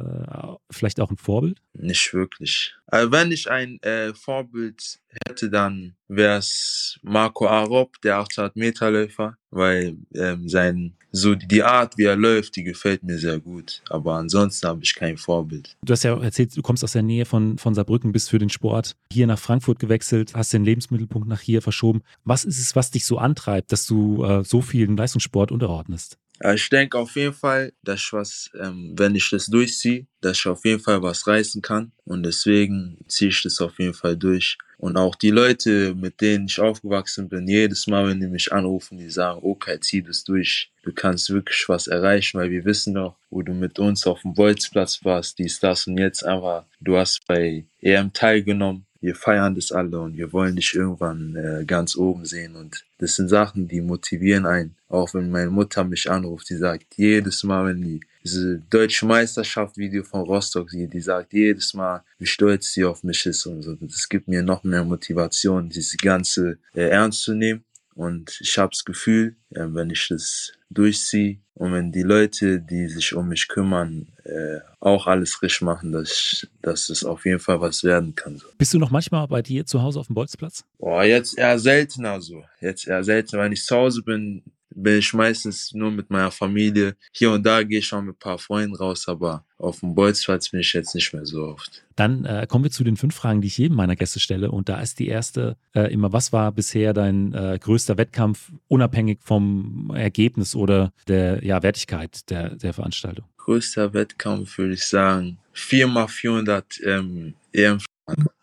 vielleicht 0.71 0.99
auch 0.99 1.11
ein 1.11 1.17
Vorbild? 1.17 1.61
Nicht 1.73 2.13
wirklich. 2.13 2.73
Also 2.88 3.11
wenn 3.11 3.31
ich 3.31 3.49
ein 3.49 3.81
äh, 3.81 4.13
Vorbild 4.13 4.99
hätte, 5.25 5.49
dann 5.49 5.95
wäre 6.07 6.39
es 6.39 6.99
Marco 7.03 7.47
Arop, 7.47 8.01
der 8.01 8.17
800 8.17 8.55
Meter 8.55 8.91
Läufer, 8.91 9.38
weil 9.51 9.97
ähm, 10.15 10.47
sein 10.49 10.95
so 11.11 11.35
die 11.35 11.63
Art, 11.63 11.97
wie 11.97 12.03
er 12.03 12.15
läuft, 12.15 12.55
die 12.55 12.63
gefällt 12.63 13.03
mir 13.03 13.17
sehr 13.17 13.39
gut. 13.39 13.81
Aber 13.89 14.15
ansonsten 14.15 14.67
habe 14.67 14.83
ich 14.83 14.93
kein 14.93 15.17
Vorbild. 15.17 15.75
Du 15.81 15.93
hast 15.93 16.03
ja 16.03 16.09
erzählt, 16.18 16.56
du 16.56 16.62
kommst 16.62 16.84
aus 16.84 16.94
der 16.94 17.04
Nähe 17.04 17.25
von, 17.25 17.58
von 17.58 17.74
Saarbrücken, 17.74 18.12
bist 18.12 18.30
für 18.30 18.39
den 18.39 18.50
Sport 18.50 18.96
hier 19.12 19.28
nach 19.28 19.39
Frankfurt 19.39 19.80
gewechselt, 19.80 20.34
hast 20.36 20.54
den 20.54 20.66
Lebensmittelpunkt 20.66 21.28
nach 21.28 21.42
hier 21.42 21.62
verschoben. 21.62 22.01
Was 22.24 22.46
ist 22.46 22.60
es, 22.60 22.75
was 22.75 22.92
dich 22.92 23.06
so 23.06 23.18
antreibt, 23.18 23.72
dass 23.72 23.86
du 23.86 24.24
äh, 24.24 24.44
so 24.44 24.62
viel 24.62 24.88
im 24.88 24.98
Leistungssport 24.98 25.51
unterordnest? 25.51 26.18
Ich 26.54 26.70
denke 26.70 26.98
auf 26.98 27.16
jeden 27.16 27.34
Fall, 27.34 27.74
dass 27.84 28.00
ich 28.00 28.13
was, 28.13 28.50
ähm, 28.58 28.94
wenn 28.98 29.13
ich 29.13 29.30
das 29.30 29.48
durchziehe, 29.48 30.08
dass 30.22 30.38
ich 30.38 30.48
auf 30.48 30.63
jeden 30.63 30.80
Fall 30.80 31.01
was 31.01 31.28
reißen 31.28 31.62
kann. 31.62 31.92
Und 32.06 32.24
deswegen 32.24 32.98
ziehe 33.08 33.30
ich 33.30 33.44
das 33.44 33.60
auf 33.60 33.78
jeden 33.78 33.94
Fall 33.94 34.16
durch. 34.16 34.58
Und 34.79 34.95
auch 34.95 35.15
die 35.15 35.29
Leute, 35.29 35.93
mit 35.93 36.21
denen 36.21 36.45
ich 36.45 36.57
aufgewachsen 36.57 37.27
bin, 37.27 37.50
jedes 37.50 37.86
Mal, 37.86 38.07
wenn 38.07 38.21
die 38.21 38.27
mich 38.27 38.53
anrufen, 38.53 38.98
die 38.98 39.09
sagen, 39.09 39.41
okay, 39.43 39.77
zieh 39.81 40.01
das 40.01 40.24
durch. 40.24 40.71
Du 40.83 40.93
kannst 40.93 41.29
wirklich 41.29 41.67
was 41.67 41.88
erreichen, 41.88 42.39
weil 42.39 42.50
wir 42.50 42.63
wissen 42.63 42.93
doch, 42.93 43.17
wo 43.29 43.41
du 43.41 43.53
mit 43.53 43.77
uns 43.77 44.07
auf 44.07 44.21
dem 44.21 44.33
Bolzplatz 44.33 45.03
warst, 45.03 45.38
dies, 45.38 45.59
das 45.59 45.86
und 45.86 45.98
jetzt 45.98 46.25
einfach, 46.25 46.63
du 46.79 46.95
hast 46.95 47.27
bei 47.27 47.65
EM 47.81 48.13
teilgenommen 48.13 48.86
wir 49.01 49.15
feiern 49.15 49.56
das 49.56 49.72
alle 49.72 50.00
und 50.00 50.18
wir 50.18 50.34
wollen 50.34 50.56
dich 50.56 50.74
irgendwann 50.75 51.36
äh, 51.36 51.65
ganz 51.65 51.96
oben 51.96 52.25
sehen. 52.25 52.56
Und 52.56 52.86
das 52.98 53.15
sind 53.15 53.29
Sachen, 53.29 53.68
die 53.68 53.82
motivieren 53.82 54.46
einen. 54.46 54.75
Auch 54.89 55.13
wenn 55.13 55.32
meine 55.32 55.51
Mutter 55.51 55.84
mich 55.84 56.10
anruft, 56.10 56.50
die 56.50 56.58
sagt 56.58 56.96
jedes 56.96 57.44
Mal, 57.44 57.68
wenn 57.68 57.82
die 57.82 58.01
diese 58.24 58.60
deutsche 58.70 59.06
Meisterschaft 59.06 59.77
Video 59.77 60.03
von 60.03 60.22
Rostock 60.22 60.70
sieht, 60.70 60.94
die 60.94 61.00
sagt 61.00 61.32
jedes 61.34 61.74
Mal, 61.74 62.03
wie 62.18 62.25
stolz 62.25 62.74
sie 62.74 62.84
auf 62.84 63.03
mich 63.03 63.25
ist 63.25 63.46
und 63.46 63.62
so. 63.62 63.75
Das 63.75 64.10
gibt 64.10 64.27
mir 64.27 64.44
noch 64.44 64.63
mehr 64.63 64.84
Motivation, 64.84 65.70
diese 65.70 65.98
ganze 65.98 66.58
äh, 66.74 66.89
ernst 66.89 67.24
zu 67.24 67.34
nehmen. 67.34 67.63
Und 67.96 68.39
ich 68.41 68.58
habe 68.58 68.72
das 68.72 68.86
Gefühl, 68.86 69.36
äh, 69.51 69.65
wenn 69.67 69.89
ich 69.89 70.08
das 70.08 70.53
durchziehe 70.69 71.39
und 71.53 71.74
wenn 71.74 71.91
die 71.91 72.03
Leute, 72.03 72.62
die 72.62 72.88
sich 72.88 73.13
um 73.13 73.27
mich 73.27 73.48
kümmern, 73.48 74.08
äh, 74.24 74.60
auch 74.79 75.08
alles 75.08 75.41
richtig 75.41 75.62
machen, 75.62 75.91
dass, 75.91 76.48
dass 76.62 76.89
es 76.89 77.03
auf 77.03 77.25
jeden 77.25 77.39
Fall 77.39 77.60
was 77.60 77.84
werden 77.84 78.15
kann. 78.15 78.41
Bist 78.58 78.74
du 78.74 78.79
noch 78.79 78.91
manchmal 78.91 79.27
bei 79.27 79.41
dir 79.41 79.65
zu 79.65 79.81
Hause 79.81 80.00
auf 80.00 80.08
dem 80.08 80.15
Bolzplatz? 80.15 80.63
Boah, 80.77 81.03
jetzt 81.03 81.38
eher 81.38 81.60
seltener 81.60 82.21
so. 82.21 82.43
Jetzt 82.62 82.88
eher 82.88 83.04
seltener. 83.04 83.43
Wenn 83.43 83.52
ich 83.52 83.65
zu 83.65 83.75
Hause 83.75 84.04
bin 84.04 84.43
ich 84.75 85.13
meistens 85.13 85.73
nur 85.73 85.91
mit 85.91 86.10
meiner 86.10 86.32
Familie. 86.32 86.95
Hier 87.12 87.32
und 87.32 87.45
da 87.45 87.63
gehe 87.63 87.79
ich 87.79 87.93
auch 87.93 88.01
mit 88.01 88.15
ein 88.15 88.19
paar 88.19 88.38
Freunden 88.38 88.75
raus, 88.75 89.08
aber 89.08 89.45
auf 89.58 89.79
dem 89.82 89.95
Bolzplatz 89.95 90.49
bin 90.49 90.62
ich 90.62 90.73
jetzt 90.73 90.95
nicht 90.95 91.13
mehr 91.13 91.25
so 91.25 91.45
oft. 91.45 91.84
Dann 91.95 92.25
äh, 92.25 92.47
kommen 92.47 92.63
wir 92.63 92.71
zu 92.71 92.84
den 92.84 92.95
fünf 92.95 93.15
Fragen, 93.15 93.41
die 93.41 93.47
ich 93.47 93.58
jedem 93.58 93.75
meiner 93.75 93.95
Gäste 93.95 94.19
stelle. 94.19 94.51
Und 94.51 94.69
da 94.69 94.79
ist 94.79 94.99
die 94.99 95.08
erste 95.08 95.58
äh, 95.73 95.91
immer, 95.91 96.13
was 96.13 96.32
war 96.32 96.51
bisher 96.51 96.93
dein 96.93 97.34
äh, 97.34 97.58
größter 97.60 97.97
Wettkampf, 97.97 98.51
unabhängig 98.67 99.19
vom 99.21 99.91
Ergebnis 99.93 100.55
oder 100.55 100.93
der 101.08 101.43
ja, 101.43 101.62
Wertigkeit 101.62 102.29
der, 102.29 102.55
der 102.55 102.73
Veranstaltung? 102.73 103.25
Größter 103.38 103.93
Wettkampf 103.93 104.58
würde 104.58 104.73
ich 104.75 104.86
sagen 104.86 105.39
4x400 105.55 106.84
ähm, 106.86 107.34
EM. 107.51 107.79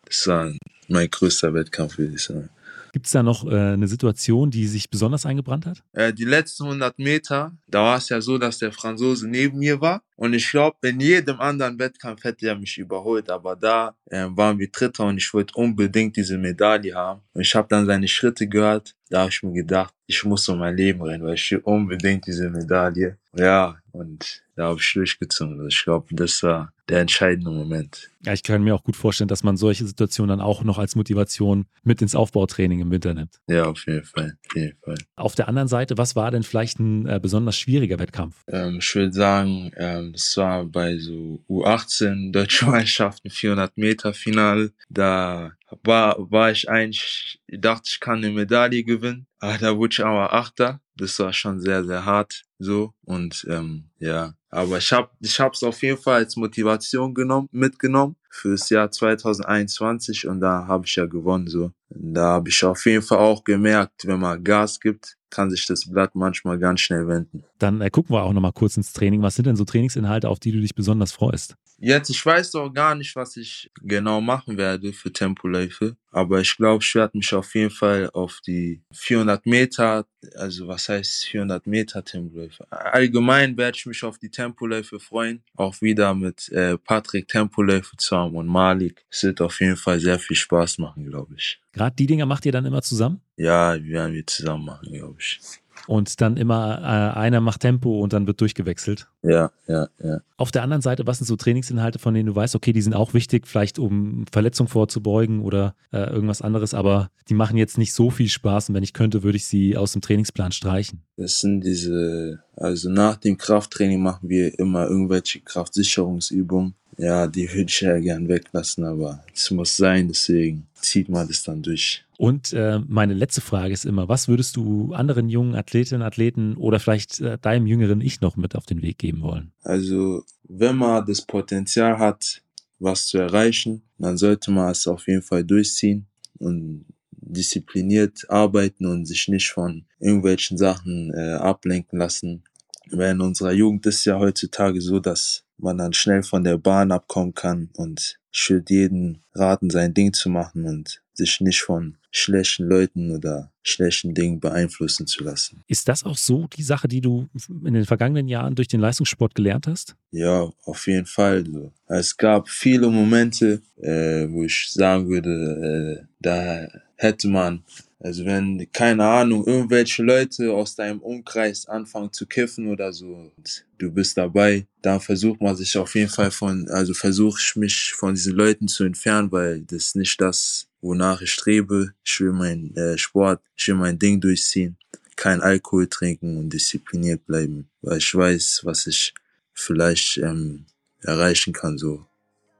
Das 0.04 0.26
war 0.26 0.52
mein 0.88 1.10
größter 1.10 1.54
Wettkampf, 1.54 1.98
würde 1.98 2.14
ich 2.14 2.22
sagen. 2.22 2.48
Gibt 2.96 3.04
es 3.04 3.12
da 3.12 3.22
noch 3.22 3.44
äh, 3.44 3.74
eine 3.74 3.88
Situation, 3.88 4.50
die 4.50 4.66
sich 4.66 4.88
besonders 4.88 5.26
eingebrannt 5.26 5.66
hat? 5.66 5.82
Äh, 5.92 6.14
die 6.14 6.24
letzten 6.24 6.64
100 6.64 6.98
Meter, 6.98 7.52
da 7.68 7.82
war 7.82 7.98
es 7.98 8.08
ja 8.08 8.22
so, 8.22 8.38
dass 8.38 8.56
der 8.56 8.72
Franzose 8.72 9.28
neben 9.28 9.58
mir 9.58 9.82
war. 9.82 10.00
Und 10.16 10.32
ich 10.32 10.50
glaube, 10.50 10.78
in 10.88 10.98
jedem 10.98 11.38
anderen 11.38 11.78
Wettkampf 11.78 12.24
hätte 12.24 12.48
er 12.48 12.58
mich 12.58 12.78
überholt. 12.78 13.28
Aber 13.28 13.54
da 13.54 13.94
äh, 14.06 14.24
waren 14.30 14.58
wir 14.58 14.70
Dritter 14.70 15.04
und 15.04 15.18
ich 15.18 15.34
wollte 15.34 15.52
unbedingt 15.56 16.16
diese 16.16 16.38
Medaille 16.38 16.94
haben. 16.94 17.20
Und 17.34 17.42
ich 17.42 17.54
habe 17.54 17.68
dann 17.68 17.84
seine 17.84 18.08
Schritte 18.08 18.48
gehört. 18.48 18.94
Da 19.10 19.20
habe 19.20 19.30
ich 19.30 19.42
mir 19.42 19.52
gedacht, 19.52 19.92
ich 20.06 20.24
muss 20.24 20.48
um 20.48 20.60
mein 20.60 20.74
Leben 20.74 21.02
rennen, 21.02 21.22
weil 21.22 21.34
ich 21.34 21.50
will 21.50 21.60
unbedingt 21.64 22.26
diese 22.26 22.48
Medaille. 22.48 23.18
Ja, 23.36 23.76
und 23.92 24.42
da 24.54 24.68
habe 24.68 24.80
ich 24.80 24.92
durchgezogen. 24.94 25.56
Also 25.56 25.66
ich 25.66 25.84
glaube, 25.84 26.06
das 26.12 26.42
war 26.42 26.72
der 26.88 27.00
entscheidende 27.00 27.50
Moment. 27.50 28.10
Ja, 28.24 28.32
ich 28.32 28.42
kann 28.42 28.62
mir 28.62 28.74
auch 28.74 28.84
gut 28.84 28.96
vorstellen, 28.96 29.28
dass 29.28 29.42
man 29.42 29.56
solche 29.56 29.86
Situationen 29.86 30.28
dann 30.28 30.40
auch 30.40 30.64
noch 30.64 30.78
als 30.78 30.96
Motivation 30.96 31.66
mit 31.82 32.02
ins 32.02 32.14
Aufbautraining 32.14 32.80
im 32.80 32.90
Winter 32.90 33.14
nimmt. 33.14 33.40
Ja, 33.48 33.64
auf 33.64 33.86
jeden 33.86 34.04
Fall. 34.04 34.36
Auf, 34.48 34.56
jeden 34.56 34.78
Fall. 34.78 34.98
auf 35.16 35.34
der 35.34 35.48
anderen 35.48 35.68
Seite, 35.68 35.98
was 35.98 36.16
war 36.16 36.30
denn 36.30 36.42
vielleicht 36.42 36.78
ein 36.78 37.06
äh, 37.06 37.20
besonders 37.20 37.56
schwieriger 37.56 37.98
Wettkampf? 37.98 38.42
Ähm, 38.48 38.78
ich 38.78 38.94
würde 38.94 39.12
sagen, 39.12 39.72
ähm, 39.76 40.12
das 40.12 40.36
war 40.36 40.64
bei 40.64 40.98
so 40.98 41.42
U18 41.48 42.32
Deutsche 42.32 42.66
Meisterschaften 42.70 43.30
400 43.30 43.76
Meter 43.76 44.14
Finale. 44.14 44.72
Da 44.88 45.52
war, 45.82 46.16
war 46.30 46.50
ich 46.50 46.68
eigentlich, 46.68 47.40
ich 47.46 47.60
dachte, 47.60 47.88
ich 47.92 48.00
kann 48.00 48.18
eine 48.18 48.30
Medaille 48.30 48.84
gewinnen. 48.84 49.26
Aber 49.38 49.58
da 49.58 49.76
wurde 49.76 49.92
ich 49.92 50.04
aber 50.04 50.32
Achter. 50.32 50.80
Das 50.96 51.18
war 51.18 51.32
schon 51.32 51.60
sehr, 51.60 51.84
sehr 51.84 52.04
hart 52.04 52.42
so. 52.58 52.92
Und 53.04 53.46
ähm, 53.50 53.90
ja, 53.98 54.34
aber 54.56 54.78
ich 54.78 54.90
habe 54.90 55.10
ich 55.20 55.38
hab's 55.38 55.62
auf 55.62 55.82
jeden 55.82 55.98
Fall 55.98 56.24
als 56.24 56.36
Motivation 56.36 57.12
genommen, 57.12 57.48
mitgenommen 57.52 58.16
fürs 58.30 58.70
Jahr 58.70 58.90
2021 58.90 60.26
und 60.26 60.40
da 60.40 60.66
habe 60.66 60.86
ich 60.86 60.96
ja 60.96 61.04
gewonnen 61.04 61.46
so. 61.46 61.72
Da 61.90 62.32
habe 62.32 62.48
ich 62.48 62.64
auf 62.64 62.84
jeden 62.86 63.02
Fall 63.02 63.18
auch 63.18 63.44
gemerkt, 63.44 64.06
wenn 64.06 64.18
man 64.18 64.42
Gas 64.42 64.80
gibt, 64.80 65.16
kann 65.28 65.50
sich 65.50 65.66
das 65.66 65.90
Blatt 65.90 66.14
manchmal 66.14 66.58
ganz 66.58 66.80
schnell 66.80 67.06
wenden. 67.06 67.44
Dann 67.58 67.82
äh, 67.82 67.90
gucken 67.90 68.14
wir 68.14 68.22
auch 68.22 68.32
nochmal 68.32 68.52
kurz 68.52 68.76
ins 68.76 68.92
Training. 68.94 69.22
Was 69.22 69.34
sind 69.34 69.46
denn 69.46 69.56
so 69.56 69.64
Trainingsinhalte, 69.64 70.28
auf 70.28 70.40
die 70.40 70.52
du 70.52 70.60
dich 70.60 70.74
besonders 70.74 71.12
freust? 71.12 71.56
Jetzt, 71.78 72.08
ich 72.08 72.24
weiß 72.24 72.52
doch 72.52 72.72
gar 72.72 72.94
nicht, 72.94 73.14
was 73.14 73.36
ich 73.36 73.70
genau 73.82 74.22
machen 74.22 74.56
werde 74.56 74.94
für 74.94 75.12
Tempoläufe, 75.12 75.96
aber 76.16 76.40
ich 76.40 76.56
glaube, 76.56 76.82
ich 76.82 76.94
werde 76.94 77.18
mich 77.18 77.34
auf 77.34 77.54
jeden 77.54 77.70
Fall 77.70 78.08
auf 78.14 78.40
die 78.46 78.80
400 78.90 79.44
Meter, 79.44 80.06
also 80.34 80.66
was 80.66 80.88
heißt 80.88 81.26
400 81.26 81.66
Meter 81.66 82.02
Tempoläufe? 82.02 82.66
Allgemein 82.72 83.54
werde 83.58 83.76
ich 83.76 83.84
mich 83.84 84.02
auf 84.02 84.18
die 84.18 84.30
Tempoläufe 84.30 84.98
freuen, 84.98 85.42
auch 85.56 85.82
wieder 85.82 86.14
mit 86.14 86.48
äh, 86.52 86.78
Patrick 86.78 87.28
Tempoläufe 87.28 87.98
zusammen 87.98 88.34
und 88.34 88.46
Malik. 88.46 89.04
Es 89.10 89.24
wird 89.24 89.42
auf 89.42 89.60
jeden 89.60 89.76
Fall 89.76 90.00
sehr 90.00 90.18
viel 90.18 90.36
Spaß 90.36 90.78
machen, 90.78 91.04
glaube 91.04 91.34
ich. 91.36 91.60
Gerade 91.72 91.94
die 91.94 92.06
Dinger 92.06 92.24
macht 92.24 92.46
ihr 92.46 92.52
dann 92.52 92.64
immer 92.64 92.80
zusammen? 92.80 93.20
Ja, 93.36 93.76
die 93.76 93.90
werden 93.90 94.14
wir 94.14 94.26
zusammen 94.26 94.64
machen, 94.64 94.90
glaube 94.90 95.16
ich. 95.18 95.38
Und 95.86 96.20
dann 96.20 96.36
immer 96.36 96.78
äh, 96.80 97.18
einer 97.18 97.40
macht 97.40 97.60
Tempo 97.60 98.00
und 98.00 98.12
dann 98.12 98.26
wird 98.26 98.40
durchgewechselt. 98.40 99.08
Ja, 99.22 99.50
ja, 99.66 99.88
ja. 100.02 100.20
Auf 100.36 100.50
der 100.50 100.62
anderen 100.62 100.82
Seite, 100.82 101.06
was 101.06 101.18
sind 101.18 101.26
so 101.26 101.36
Trainingsinhalte, 101.36 101.98
von 101.98 102.14
denen 102.14 102.26
du 102.26 102.34
weißt, 102.34 102.54
okay, 102.54 102.72
die 102.72 102.82
sind 102.82 102.94
auch 102.94 103.14
wichtig, 103.14 103.46
vielleicht 103.46 103.78
um 103.78 104.24
Verletzungen 104.30 104.68
vorzubeugen 104.68 105.40
oder 105.40 105.74
äh, 105.92 106.10
irgendwas 106.10 106.42
anderes, 106.42 106.74
aber 106.74 107.10
die 107.28 107.34
machen 107.34 107.56
jetzt 107.56 107.78
nicht 107.78 107.92
so 107.92 108.10
viel 108.10 108.28
Spaß 108.28 108.68
und 108.68 108.74
wenn 108.74 108.82
ich 108.82 108.92
könnte, 108.92 109.22
würde 109.22 109.36
ich 109.36 109.46
sie 109.46 109.76
aus 109.76 109.92
dem 109.92 110.02
Trainingsplan 110.02 110.52
streichen. 110.52 111.02
Das 111.16 111.40
sind 111.40 111.62
diese, 111.62 112.40
also 112.56 112.90
nach 112.90 113.16
dem 113.16 113.38
Krafttraining 113.38 114.00
machen 114.00 114.28
wir 114.28 114.58
immer 114.58 114.86
irgendwelche 114.86 115.40
Kraftsicherungsübungen. 115.40 116.74
Ja, 116.98 117.26
die 117.26 117.48
würde 117.50 117.66
ich 117.68 117.80
ja 117.80 117.98
gern 117.98 118.28
weglassen, 118.28 118.84
aber 118.84 119.22
es 119.34 119.50
muss 119.50 119.76
sein, 119.76 120.08
deswegen 120.08 120.66
zieht 120.86 121.08
man 121.08 121.28
das 121.28 121.42
dann 121.42 121.62
durch. 121.62 122.04
Und 122.18 122.52
äh, 122.52 122.80
meine 122.86 123.14
letzte 123.14 123.40
Frage 123.40 123.74
ist 123.74 123.84
immer, 123.84 124.08
was 124.08 124.28
würdest 124.28 124.56
du 124.56 124.94
anderen 124.94 125.28
jungen 125.28 125.54
Athletinnen, 125.54 126.02
Athleten 126.02 126.56
oder 126.56 126.80
vielleicht 126.80 127.20
äh, 127.20 127.38
deinem 127.38 127.66
jüngeren 127.66 128.00
Ich 128.00 128.20
noch 128.20 128.36
mit 128.36 128.56
auf 128.56 128.64
den 128.64 128.82
Weg 128.82 128.98
geben 128.98 129.20
wollen? 129.22 129.52
Also, 129.62 130.24
wenn 130.44 130.76
man 130.76 131.04
das 131.04 131.22
Potenzial 131.22 131.98
hat, 131.98 132.42
was 132.78 133.06
zu 133.06 133.18
erreichen, 133.18 133.82
dann 133.98 134.16
sollte 134.16 134.50
man 134.50 134.70
es 134.70 134.86
auf 134.86 135.06
jeden 135.06 135.22
Fall 135.22 135.44
durchziehen 135.44 136.06
und 136.38 136.86
diszipliniert 137.10 138.28
arbeiten 138.28 138.86
und 138.86 139.06
sich 139.06 139.28
nicht 139.28 139.50
von 139.50 139.84
irgendwelchen 139.98 140.56
Sachen 140.56 141.12
äh, 141.12 141.34
ablenken 141.34 141.98
lassen. 141.98 142.44
Weil 142.90 143.12
in 143.12 143.20
unserer 143.20 143.52
Jugend 143.52 143.84
ist 143.86 144.04
ja 144.04 144.18
heutzutage 144.18 144.80
so, 144.80 145.00
dass 145.00 145.45
man 145.58 145.78
dann 145.78 145.92
schnell 145.92 146.22
von 146.22 146.44
der 146.44 146.58
Bahn 146.58 146.92
abkommen 146.92 147.34
kann 147.34 147.70
und 147.74 148.18
ich 148.32 148.50
würde 148.50 148.74
jeden 148.74 149.22
raten, 149.34 149.70
sein 149.70 149.94
Ding 149.94 150.12
zu 150.12 150.28
machen 150.28 150.64
und 150.64 151.00
sich 151.14 151.40
nicht 151.40 151.62
von 151.62 151.96
schlechten 152.10 152.64
Leuten 152.64 153.10
oder 153.10 153.50
schlechten 153.62 154.14
Dingen 154.14 154.40
beeinflussen 154.40 155.06
zu 155.06 155.24
lassen. 155.24 155.62
Ist 155.66 155.88
das 155.88 156.04
auch 156.04 156.16
so 156.16 156.46
die 156.46 156.62
Sache, 156.62 156.88
die 156.88 157.00
du 157.00 157.28
in 157.64 157.74
den 157.74 157.84
vergangenen 157.84 158.28
Jahren 158.28 158.54
durch 158.54 158.68
den 158.68 158.80
Leistungssport 158.80 159.34
gelernt 159.34 159.66
hast? 159.66 159.96
Ja, 160.10 160.50
auf 160.64 160.86
jeden 160.86 161.06
Fall. 161.06 161.44
Es 161.86 162.16
gab 162.16 162.48
viele 162.48 162.88
Momente, 162.88 163.62
äh, 163.76 164.28
wo 164.30 164.44
ich 164.44 164.70
sagen 164.70 165.08
würde, 165.08 166.00
äh, 166.00 166.06
da 166.20 166.68
hätte 166.96 167.28
man 167.28 167.64
also 167.98 168.26
wenn, 168.26 168.70
keine 168.72 169.04
Ahnung, 169.04 169.46
irgendwelche 169.46 170.02
Leute 170.02 170.52
aus 170.52 170.76
deinem 170.76 171.00
Umkreis 171.00 171.66
anfangen 171.66 172.12
zu 172.12 172.26
kiffen 172.26 172.68
oder 172.68 172.92
so 172.92 173.06
und 173.06 173.64
du 173.78 173.90
bist 173.90 174.18
dabei, 174.18 174.66
dann 174.82 175.00
versucht 175.00 175.40
man 175.40 175.56
sich 175.56 175.76
auf 175.78 175.94
jeden 175.94 176.10
Fall 176.10 176.30
von, 176.30 176.68
also 176.68 176.92
versuche 176.92 177.40
ich 177.40 177.56
mich 177.56 177.94
von 177.94 178.14
diesen 178.14 178.34
Leuten 178.34 178.68
zu 178.68 178.84
entfernen, 178.84 179.32
weil 179.32 179.62
das 179.62 179.84
ist 179.84 179.96
nicht 179.96 180.20
das, 180.20 180.68
wonach 180.82 181.22
ich 181.22 181.32
strebe. 181.32 181.94
Ich 182.04 182.20
will 182.20 182.32
mein 182.32 182.76
äh, 182.76 182.98
Sport, 182.98 183.40
ich 183.56 183.66
will 183.68 183.76
mein 183.76 183.98
Ding 183.98 184.20
durchziehen, 184.20 184.76
kein 185.16 185.40
Alkohol 185.40 185.86
trinken 185.88 186.36
und 186.36 186.50
diszipliniert 186.50 187.24
bleiben, 187.24 187.68
weil 187.80 187.98
ich 187.98 188.14
weiß, 188.14 188.60
was 188.64 188.86
ich 188.86 189.14
vielleicht 189.54 190.18
ähm, 190.18 190.66
erreichen 191.02 191.54
kann 191.54 191.78
so. 191.78 192.04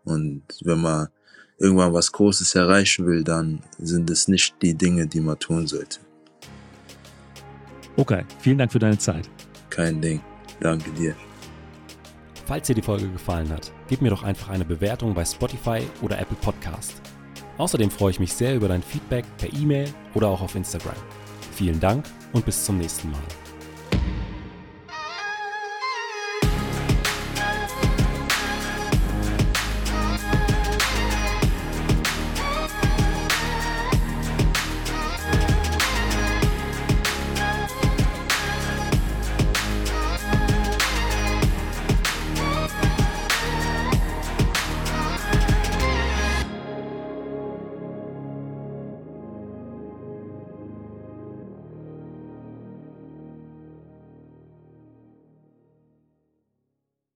Und 0.05 0.45
wenn 0.63 0.81
man 0.81 1.09
irgendwann 1.59 1.93
was 1.93 2.13
Großes 2.13 2.55
erreichen 2.55 3.07
will, 3.07 3.25
dann 3.25 3.61
sind 3.79 4.11
es 4.11 4.29
nicht 4.29 4.57
die 4.63 4.75
Dinge, 4.75 5.07
die 5.07 5.21
man 5.21 5.39
tun 5.39 5.67
sollte. 5.67 6.01
Okay, 7.97 8.25
vielen 8.41 8.59
Dank 8.59 8.73
für 8.73 8.79
deine 8.79 8.99
Zeit. 8.99 9.29
Kein 9.71 10.01
Ding. 10.01 10.21
Danke 10.61 10.91
dir. 10.91 11.15
Falls 12.47 12.67
dir 12.67 12.75
die 12.75 12.83
Folge 12.83 13.09
gefallen 13.09 13.49
hat, 13.51 13.73
gib 13.89 14.03
mir 14.03 14.11
doch 14.11 14.23
einfach 14.23 14.51
eine 14.51 14.65
Bewertung 14.65 15.15
bei 15.15 15.25
Spotify 15.25 15.81
oder 16.03 16.19
Apple 16.19 16.37
Podcast. 16.41 16.95
Außerdem 17.59 17.91
freue 17.91 18.11
ich 18.11 18.21
mich 18.21 18.33
sehr 18.33 18.55
über 18.55 18.69
dein 18.69 18.83
Feedback 18.83 19.25
per 19.39 19.53
E-Mail 19.53 19.89
oder 20.15 20.29
auch 20.29 20.43
auf 20.43 20.55
Instagram. 20.55 20.95
Vielen 21.53 21.81
Dank 21.81 22.05
und 22.33 22.45
bis 22.45 22.65
zum 22.65 22.79
nächsten 22.79 23.11
Mal. 23.11 23.46